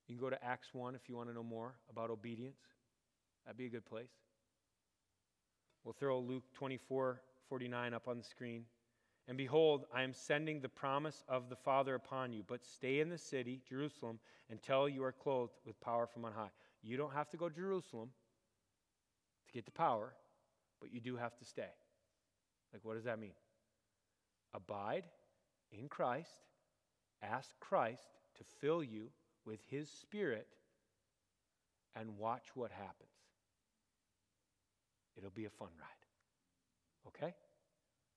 You 0.06 0.16
can 0.16 0.20
go 0.20 0.28
to 0.28 0.44
Acts 0.44 0.68
1 0.74 0.94
if 0.94 1.08
you 1.08 1.16
want 1.16 1.30
to 1.30 1.34
know 1.34 1.42
more 1.42 1.76
about 1.88 2.10
obedience. 2.10 2.73
That'd 3.44 3.58
be 3.58 3.66
a 3.66 3.70
good 3.70 3.86
place. 3.86 4.10
We'll 5.84 5.94
throw 5.94 6.18
Luke 6.20 6.44
24 6.54 7.20
49 7.48 7.94
up 7.94 8.08
on 8.08 8.16
the 8.18 8.24
screen. 8.24 8.64
And 9.26 9.38
behold, 9.38 9.84
I 9.94 10.02
am 10.02 10.12
sending 10.12 10.60
the 10.60 10.68
promise 10.68 11.24
of 11.28 11.48
the 11.48 11.56
Father 11.56 11.94
upon 11.94 12.32
you, 12.32 12.42
but 12.46 12.64
stay 12.64 13.00
in 13.00 13.08
the 13.08 13.18
city, 13.18 13.60
Jerusalem, 13.66 14.18
until 14.50 14.88
you 14.88 15.02
are 15.04 15.12
clothed 15.12 15.54
with 15.64 15.80
power 15.80 16.06
from 16.06 16.24
on 16.24 16.32
high. 16.32 16.50
You 16.82 16.96
don't 16.96 17.12
have 17.12 17.30
to 17.30 17.38
go 17.38 17.48
to 17.48 17.54
Jerusalem 17.54 18.10
to 19.46 19.52
get 19.54 19.64
the 19.64 19.70
power, 19.70 20.14
but 20.80 20.92
you 20.92 21.00
do 21.00 21.16
have 21.16 21.36
to 21.38 21.44
stay. 21.44 21.70
Like, 22.72 22.84
what 22.84 22.94
does 22.94 23.04
that 23.04 23.18
mean? 23.18 23.32
Abide 24.52 25.04
in 25.72 25.88
Christ, 25.88 26.30
ask 27.22 27.48
Christ 27.60 28.08
to 28.36 28.44
fill 28.60 28.82
you 28.84 29.08
with 29.46 29.60
His 29.70 29.88
Spirit, 29.88 30.48
and 31.96 32.18
watch 32.18 32.48
what 32.54 32.70
happens. 32.70 33.13
It'll 35.16 35.30
be 35.30 35.44
a 35.44 35.50
fun 35.50 35.68
ride. 35.78 37.08
Okay? 37.08 37.34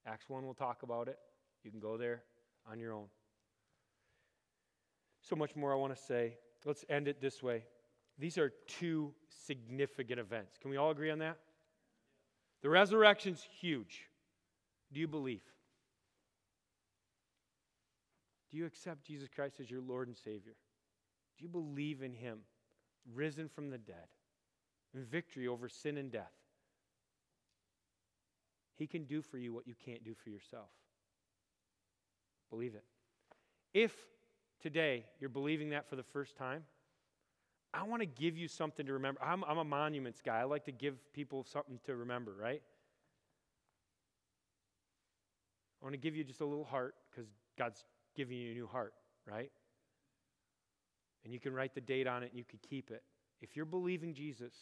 Acts 0.06 0.30
1 0.30 0.46
will 0.46 0.54
talk 0.54 0.84
about 0.84 1.08
it. 1.08 1.18
You 1.64 1.72
can 1.72 1.80
go 1.80 1.98
there 1.98 2.24
on 2.70 2.80
your 2.80 2.94
own. 2.94 3.08
So 5.22 5.36
much 5.36 5.56
more 5.56 5.74
I 5.74 5.76
want 5.76 5.96
to 5.96 6.02
say. 6.02 6.38
Let's 6.66 6.86
end 6.90 7.08
it 7.08 7.22
this 7.22 7.44
way. 7.44 7.64
These 8.18 8.38
are 8.38 8.52
two 8.68 9.14
significant 9.46 10.20
events. 10.20 10.58
Can 10.60 10.72
we 10.72 10.78
all 10.78 10.90
agree 10.90 11.12
on 11.12 11.20
that? 11.20 11.38
The 12.62 12.70
resurrection's 12.70 13.46
huge. 13.60 14.06
Do 14.92 15.00
you 15.00 15.08
believe? 15.08 15.44
Do 18.50 18.58
you 18.58 18.66
accept 18.66 19.06
Jesus 19.06 19.28
Christ 19.34 19.60
as 19.60 19.70
your 19.70 19.82
Lord 19.82 20.08
and 20.08 20.18
Savior? 20.18 20.56
Do 21.38 21.44
you 21.44 21.50
believe 21.50 22.02
in 22.02 22.14
Him, 22.14 22.40
risen 23.14 23.50
from 23.50 23.70
the 23.70 23.78
dead, 23.78 24.08
in 24.96 25.04
victory 25.04 25.48
over 25.48 25.70
sin 25.70 25.98
and 25.98 26.12
death? 26.12 26.32
He 28.78 28.88
can 28.88 29.06
do 29.06 29.22
for 29.22 29.38
you 29.38 29.54
what 29.54 29.68
you 29.68 29.76
can't 29.86 30.04
do 30.04 30.14
for 30.14 30.30
yourself. 30.30 30.70
Believe 32.50 32.76
it. 32.76 32.84
If 33.74 33.94
today 34.62 35.06
you're 35.20 35.30
believing 35.30 35.72
that 35.72 35.90
for 35.90 35.96
the 35.96 36.04
first 36.04 36.38
time, 36.38 36.64
I 37.74 37.84
want 37.84 38.02
to 38.02 38.06
give 38.06 38.38
you 38.38 38.48
something 38.48 38.86
to 38.86 38.94
remember. 38.94 39.20
I'm, 39.22 39.44
I'm 39.44 39.58
a 39.58 39.64
monuments 39.64 40.22
guy. 40.24 40.40
I 40.40 40.44
like 40.44 40.66
to 40.66 40.72
give 40.72 40.96
people 41.14 41.44
something 41.44 41.80
to 41.86 41.96
remember, 41.96 42.34
right? 42.40 42.62
I 45.82 45.86
want 45.86 45.94
to 45.94 46.00
give 46.00 46.16
you 46.16 46.24
just 46.24 46.42
a 46.42 46.46
little 46.46 46.64
heart 46.64 46.96
because 47.12 47.30
God's 47.58 47.84
giving 48.16 48.38
you 48.38 48.52
a 48.52 48.54
new 48.54 48.68
heart, 48.68 48.94
right? 49.26 49.52
And 51.24 51.34
you 51.34 51.40
can 51.40 51.54
write 51.54 51.76
the 51.76 51.82
date 51.82 52.08
on 52.08 52.24
it 52.24 52.30
and 52.30 52.38
you 52.38 52.46
can 52.46 52.60
keep 52.68 52.90
it. 52.90 53.04
If 53.42 53.56
you're 53.56 53.66
believing 53.66 54.14
Jesus, 54.14 54.54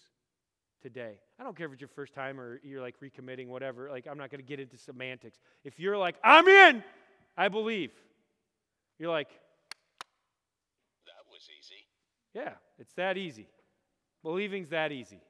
today. 0.86 1.16
I 1.40 1.44
don't 1.44 1.58
care 1.58 1.66
if 1.66 1.74
it's 1.74 1.82
your 1.82 1.88
first 1.88 2.14
time 2.14 2.40
or 2.40 2.60
you're 2.64 2.80
like 2.80 2.94
recommitting, 3.00 3.48
whatever. 3.48 3.90
Like, 3.90 4.06
I'm 4.06 4.20
not 4.20 4.30
going 4.30 4.40
to 4.40 4.46
get 4.46 4.60
into 4.60 4.78
semantics. 4.78 5.40
If 5.64 5.80
you're 5.80 5.98
like, 5.98 6.16
I'm 6.24 6.48
in, 6.48 6.84
I 7.36 7.48
believe, 7.48 7.90
you're 9.00 9.10
like, 9.10 9.30
that 11.08 11.26
was 11.28 11.42
easy. 11.60 11.88
Yeah, 12.36 12.54
it's 12.78 12.94
that 12.94 13.18
easy. 13.18 13.48
Believing's 14.22 14.70
that 14.70 14.92
easy. 14.92 15.22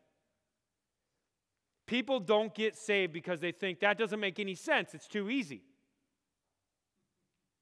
People 1.87 2.19
don't 2.19 2.53
get 2.53 2.75
saved 2.75 3.13
because 3.13 3.39
they 3.39 3.53
think 3.53 3.79
that 3.79 3.97
doesn't 3.97 4.19
make 4.19 4.41
any 4.41 4.55
sense. 4.55 4.93
It's 4.93 5.07
too 5.07 5.29
easy. 5.29 5.61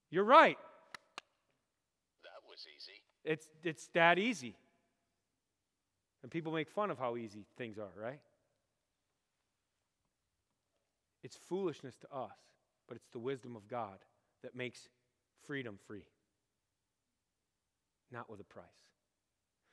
You're 0.09 0.23
right. 0.23 0.57
That 2.23 2.41
was 2.49 2.65
easy. 2.75 3.01
It's, 3.23 3.47
it's 3.63 3.87
that 3.93 4.17
easy. 4.17 4.55
And 6.23 6.31
people 6.31 6.51
make 6.53 6.69
fun 6.69 6.89
of 6.89 6.97
how 6.97 7.17
easy 7.17 7.45
things 7.57 7.77
are, 7.77 8.01
right? 8.01 8.19
It's 11.21 11.35
foolishness 11.35 11.95
to 11.97 12.07
us, 12.15 12.37
but 12.87 12.97
it's 12.97 13.09
the 13.11 13.19
wisdom 13.19 13.55
of 13.55 13.67
God 13.67 13.97
that 14.41 14.55
makes 14.55 14.87
freedom 15.45 15.77
free, 15.85 16.05
not 18.11 18.29
with 18.29 18.39
a 18.39 18.45
price. 18.45 18.65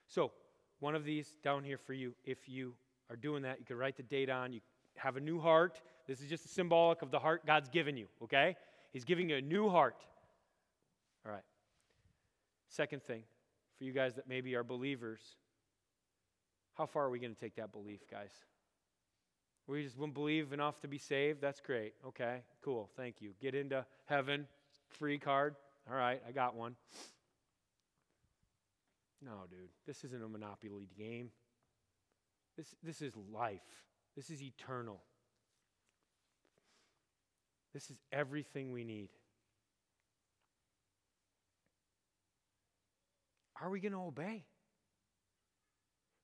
So, 0.08 0.32
one 0.80 0.94
of 0.94 1.04
these 1.04 1.36
down 1.44 1.62
here 1.62 1.78
for 1.78 1.92
you. 1.92 2.14
If 2.24 2.48
you 2.48 2.72
are 3.10 3.16
doing 3.16 3.42
that, 3.42 3.58
you 3.58 3.64
can 3.64 3.76
write 3.76 3.96
the 3.96 4.02
date 4.02 4.30
on. 4.30 4.52
You 4.52 4.60
have 4.96 5.16
a 5.16 5.20
new 5.20 5.38
heart. 5.38 5.80
This 6.08 6.20
is 6.20 6.28
just 6.28 6.52
symbolic 6.52 7.02
of 7.02 7.10
the 7.10 7.18
heart 7.18 7.46
God's 7.46 7.68
given 7.68 7.96
you, 7.96 8.06
okay? 8.24 8.56
He's 8.92 9.04
giving 9.04 9.28
you 9.28 9.36
a 9.36 9.40
new 9.40 9.68
heart. 9.68 9.96
All 11.24 11.32
right. 11.32 11.44
Second 12.68 13.02
thing, 13.02 13.22
for 13.76 13.84
you 13.84 13.92
guys 13.92 14.14
that 14.14 14.28
maybe 14.28 14.54
are 14.54 14.64
believers, 14.64 15.20
how 16.80 16.86
far 16.86 17.04
are 17.04 17.10
we 17.10 17.18
going 17.18 17.34
to 17.34 17.38
take 17.38 17.56
that 17.56 17.72
belief, 17.72 18.00
guys? 18.10 18.30
We 19.66 19.84
just 19.84 19.98
won't 19.98 20.14
believe 20.14 20.54
enough 20.54 20.80
to 20.80 20.88
be 20.88 20.96
saved? 20.96 21.42
That's 21.42 21.60
great. 21.60 21.92
Okay, 22.06 22.38
cool. 22.64 22.88
Thank 22.96 23.16
you. 23.20 23.32
Get 23.38 23.54
into 23.54 23.84
heaven. 24.06 24.46
Free 24.88 25.18
card. 25.18 25.56
All 25.90 25.94
right, 25.94 26.22
I 26.26 26.32
got 26.32 26.54
one. 26.56 26.76
No, 29.22 29.32
dude, 29.50 29.68
this 29.86 30.04
isn't 30.04 30.24
a 30.24 30.28
monopoly 30.28 30.88
game. 30.96 31.30
This, 32.56 32.74
this 32.82 33.02
is 33.02 33.12
life, 33.30 33.60
this 34.16 34.30
is 34.30 34.42
eternal. 34.42 35.02
This 37.74 37.90
is 37.90 37.98
everything 38.10 38.72
we 38.72 38.84
need. 38.84 39.10
Are 43.60 43.68
we 43.68 43.80
going 43.80 43.92
to 43.92 43.98
obey? 43.98 44.44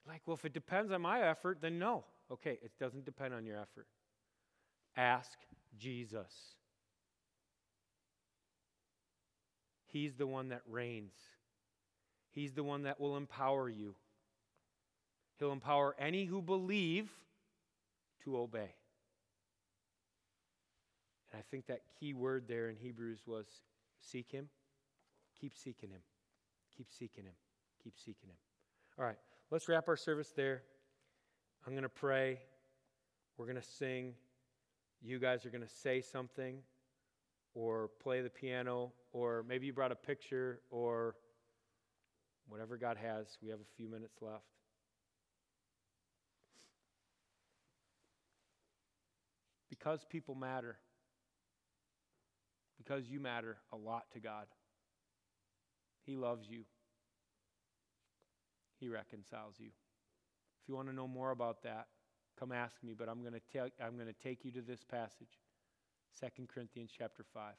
Like, 0.07 0.23
well, 0.27 0.35
if 0.35 0.45
it 0.45 0.53
depends 0.53 0.93
on 0.93 1.03
my 1.03 1.23
effort, 1.23 1.59
then 1.61 1.79
no. 1.79 2.05
Okay, 2.31 2.59
it 2.63 2.73
doesn't 2.79 3.05
depend 3.05 3.35
on 3.35 3.45
your 3.45 3.57
effort. 3.57 3.87
Ask 4.97 5.39
Jesus. 5.79 6.33
He's 9.87 10.15
the 10.15 10.27
one 10.27 10.51
that 10.51 10.63
reigns. 10.69 11.15
He's 12.31 12.53
the 12.53 12.65
one 12.65 12.83
that 12.83 13.01
will 13.01 13.17
empower 13.17 13.69
you. 13.69 13.95
He'll 15.39 15.53
empower 15.53 15.95
any 15.99 16.25
who 16.25 16.43
believe 16.43 17.11
to 18.25 18.37
obey. 18.37 18.75
And 21.33 21.39
I 21.39 21.43
think 21.51 21.67
that 21.67 21.81
key 21.99 22.15
word 22.15 22.45
there 22.49 22.69
in 22.69 22.77
Hebrews 22.77 23.21
was 23.27 23.47
seek 24.01 24.31
Him. 24.33 24.49
Keep 25.41 25.57
seeking 25.57 25.91
Him. 25.91 26.03
Keep 26.77 26.89
seeking 26.91 27.25
Him. 27.25 27.35
Keep 27.83 27.95
seeking 27.99 28.29
Him. 28.29 28.37
All 28.99 29.05
right, 29.05 29.19
let's 29.51 29.69
wrap 29.69 29.89
our 29.89 29.97
service 29.97 30.33
there. 30.35 30.63
I'm 31.67 31.73
going 31.73 31.83
to 31.83 31.89
pray. 31.89 32.41
We're 33.37 33.47
going 33.47 33.61
to 33.61 33.63
sing. 33.63 34.15
You 35.03 35.19
guys 35.19 35.45
are 35.47 35.51
going 35.51 35.63
to 35.63 35.69
say 35.69 36.01
something 36.01 36.59
or 37.55 37.91
play 38.03 38.21
the 38.21 38.31
piano, 38.31 38.93
or 39.13 39.45
maybe 39.49 39.67
you 39.67 39.73
brought 39.73 39.93
a 39.93 39.97
picture 39.97 40.61
or 40.71 41.15
whatever 42.49 42.77
God 42.77 42.97
has. 42.97 43.39
We 43.43 43.49
have 43.49 43.61
a 43.61 43.77
few 43.77 43.89
minutes 43.89 44.17
left. 44.21 44.45
Because 49.71 50.05
people 50.09 50.35
matter, 50.35 50.77
because 52.77 53.09
you 53.09 53.21
matter 53.21 53.57
a 53.73 53.77
lot 53.77 54.05
to 54.13 54.21
God, 54.21 54.47
He 56.05 56.17
loves 56.17 56.49
you, 56.49 56.65
He 58.79 58.89
reconciles 58.89 59.55
you. 59.59 59.69
If 60.63 60.69
you 60.69 60.75
want 60.75 60.89
to 60.89 60.95
know 60.95 61.09
more 61.09 61.31
about 61.31 61.63
that, 61.63 61.87
come 62.39 62.53
ask 62.53 62.83
me, 62.83 62.95
but 62.97 63.09
I'm 63.09 63.21
going 63.21 63.35
to 63.35 63.41
tell 63.53 63.69
I'm 63.83 63.95
going 63.95 64.09
to 64.09 64.23
take 64.23 64.45
you 64.45 64.51
to 64.53 64.61
this 64.61 64.85
passage. 64.85 65.41
2 66.21 66.47
Corinthians 66.47 66.91
chapter 66.97 67.25
5. 67.35 67.53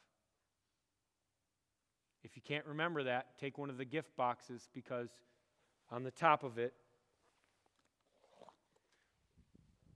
If 2.24 2.36
you 2.36 2.42
can't 2.42 2.66
remember 2.66 3.04
that, 3.04 3.38
take 3.40 3.58
one 3.58 3.70
of 3.70 3.78
the 3.78 3.86
gift 3.86 4.16
boxes 4.18 4.68
because 4.74 5.10
on 5.92 6.04
the 6.04 6.12
top 6.12 6.44
of 6.44 6.58
it 6.58 6.74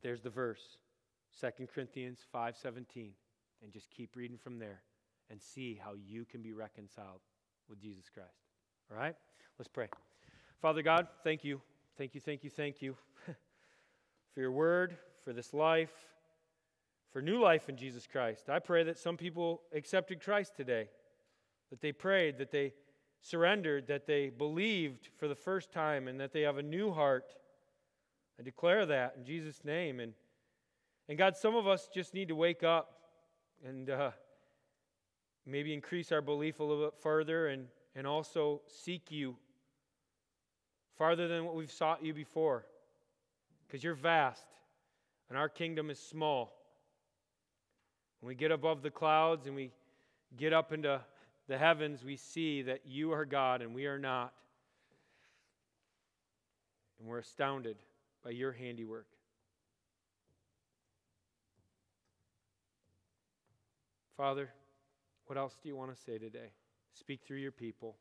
there's 0.02 0.22
the 0.22 0.30
verse 0.30 0.78
2 1.40 1.68
Corinthians 1.68 2.20
5:17 2.34 3.12
and 3.62 3.72
just 3.72 3.90
keep 3.90 4.16
reading 4.16 4.38
from 4.38 4.60
there 4.60 4.82
and 5.30 5.42
see 5.42 5.76
how 5.76 5.94
you 5.94 6.26
can 6.26 6.42
be 6.42 6.54
reconciled 6.54 7.22
with 7.70 7.80
Jesus 7.80 8.10
Christ. 8.10 8.48
All 8.92 8.98
right? 8.98 9.16
Let's 9.58 9.70
pray. 9.70 9.88
Father 10.62 10.84
God, 10.84 11.08
thank 11.24 11.44
you. 11.44 11.60
Thank 11.98 12.14
you, 12.14 12.22
thank 12.22 12.44
you, 12.44 12.52
thank 12.52 12.84
you 12.84 12.96
for 14.34 14.42
your 14.42 14.52
word, 14.52 14.96
for 15.24 15.34
this 15.34 15.56
life, 15.56 15.90
for 17.12 17.20
new 17.20 17.42
life 17.42 17.68
in 17.68 17.78
Jesus 17.78 18.06
Christ. 18.06 18.48
I 18.48 18.60
pray 18.60 18.84
that 18.84 19.00
some 19.00 19.18
people 19.18 19.64
accepted 19.74 20.22
Christ 20.22 20.56
today, 20.56 20.90
that 21.72 21.82
they 21.82 21.92
prayed, 21.92 22.38
that 22.38 22.52
they 22.52 22.74
surrendered, 23.22 23.88
that 23.88 24.06
they 24.06 24.30
believed 24.30 25.10
for 25.18 25.28
the 25.28 25.34
first 25.34 25.72
time, 25.72 26.08
and 26.08 26.20
that 26.20 26.32
they 26.32 26.42
have 26.42 26.60
a 26.60 26.64
new 26.64 26.92
heart. 26.92 27.34
I 28.40 28.44
declare 28.44 28.86
that 28.86 29.16
in 29.18 29.26
Jesus' 29.26 29.66
name. 29.66 30.00
And, 30.00 30.14
and 31.10 31.18
God, 31.18 31.36
some 31.36 31.56
of 31.56 31.68
us 31.68 31.90
just 31.92 32.14
need 32.14 32.28
to 32.28 32.36
wake 32.36 32.62
up 32.62 33.00
and 33.66 33.90
uh, 33.90 34.12
maybe 35.44 35.74
increase 35.74 36.12
our 36.12 36.22
belief 36.22 36.60
a 36.60 36.64
little 36.64 36.86
bit 36.86 37.00
further 37.02 37.48
and, 37.48 37.66
and 37.96 38.06
also 38.06 38.62
seek 38.68 39.10
you 39.10 39.38
farther 41.02 41.28
than 41.28 41.46
what 41.46 41.56
we've 41.56 41.72
sought 41.72 42.06
you 42.06 42.14
before 42.14 42.64
because 43.66 43.84
you're 43.84 43.96
vast 43.96 44.46
and 45.30 45.36
our 45.36 45.50
kingdom 45.50 45.90
is 45.90 45.98
small. 45.98 46.54
When 48.20 48.28
we 48.28 48.36
get 48.36 48.52
above 48.52 48.84
the 48.84 48.92
clouds 48.92 49.48
and 49.48 49.56
we 49.56 49.72
get 50.38 50.54
up 50.54 50.72
into 50.72 51.02
the 51.48 51.58
heavens, 51.58 52.04
we 52.06 52.18
see 52.18 52.62
that 52.62 52.82
you 52.86 53.14
are 53.14 53.26
God 53.26 53.64
and 53.64 53.74
we 53.74 53.88
are 53.88 53.98
not. 53.98 54.32
And 57.00 57.10
we're 57.10 57.18
astounded 57.18 57.78
by 58.24 58.30
your 58.30 58.52
handiwork. 58.52 59.08
Father, 64.16 64.52
what 65.26 65.40
else 65.40 65.58
do 65.64 65.68
you 65.68 65.76
want 65.76 65.96
to 65.96 66.00
say 66.00 66.20
today? 66.20 66.52
Speak 66.94 67.22
through 67.26 67.40
your 67.40 67.52
people. 67.52 67.96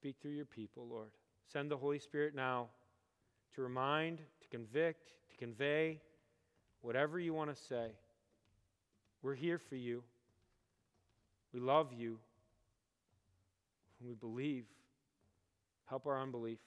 Speak 0.00 0.14
through 0.22 0.30
your 0.30 0.44
people, 0.44 0.86
Lord. 0.88 1.08
Send 1.52 1.72
the 1.72 1.76
Holy 1.76 1.98
Spirit 1.98 2.32
now 2.32 2.68
to 3.56 3.62
remind, 3.62 4.18
to 4.18 4.48
convict, 4.48 5.08
to 5.30 5.36
convey, 5.36 6.00
whatever 6.82 7.18
you 7.18 7.34
want 7.34 7.50
to 7.50 7.60
say. 7.60 7.88
We're 9.22 9.34
here 9.34 9.58
for 9.58 9.74
you. 9.74 10.04
We 11.52 11.58
love 11.58 11.92
you. 11.92 12.18
We 14.00 14.14
believe. 14.14 14.66
Help 15.86 16.06
our 16.06 16.22
unbelief. 16.22 16.60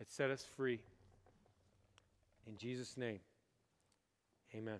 It 0.00 0.12
set 0.12 0.30
us 0.30 0.46
free. 0.56 0.78
In 2.46 2.56
Jesus' 2.56 2.96
name, 2.96 3.18
amen. 4.54 4.78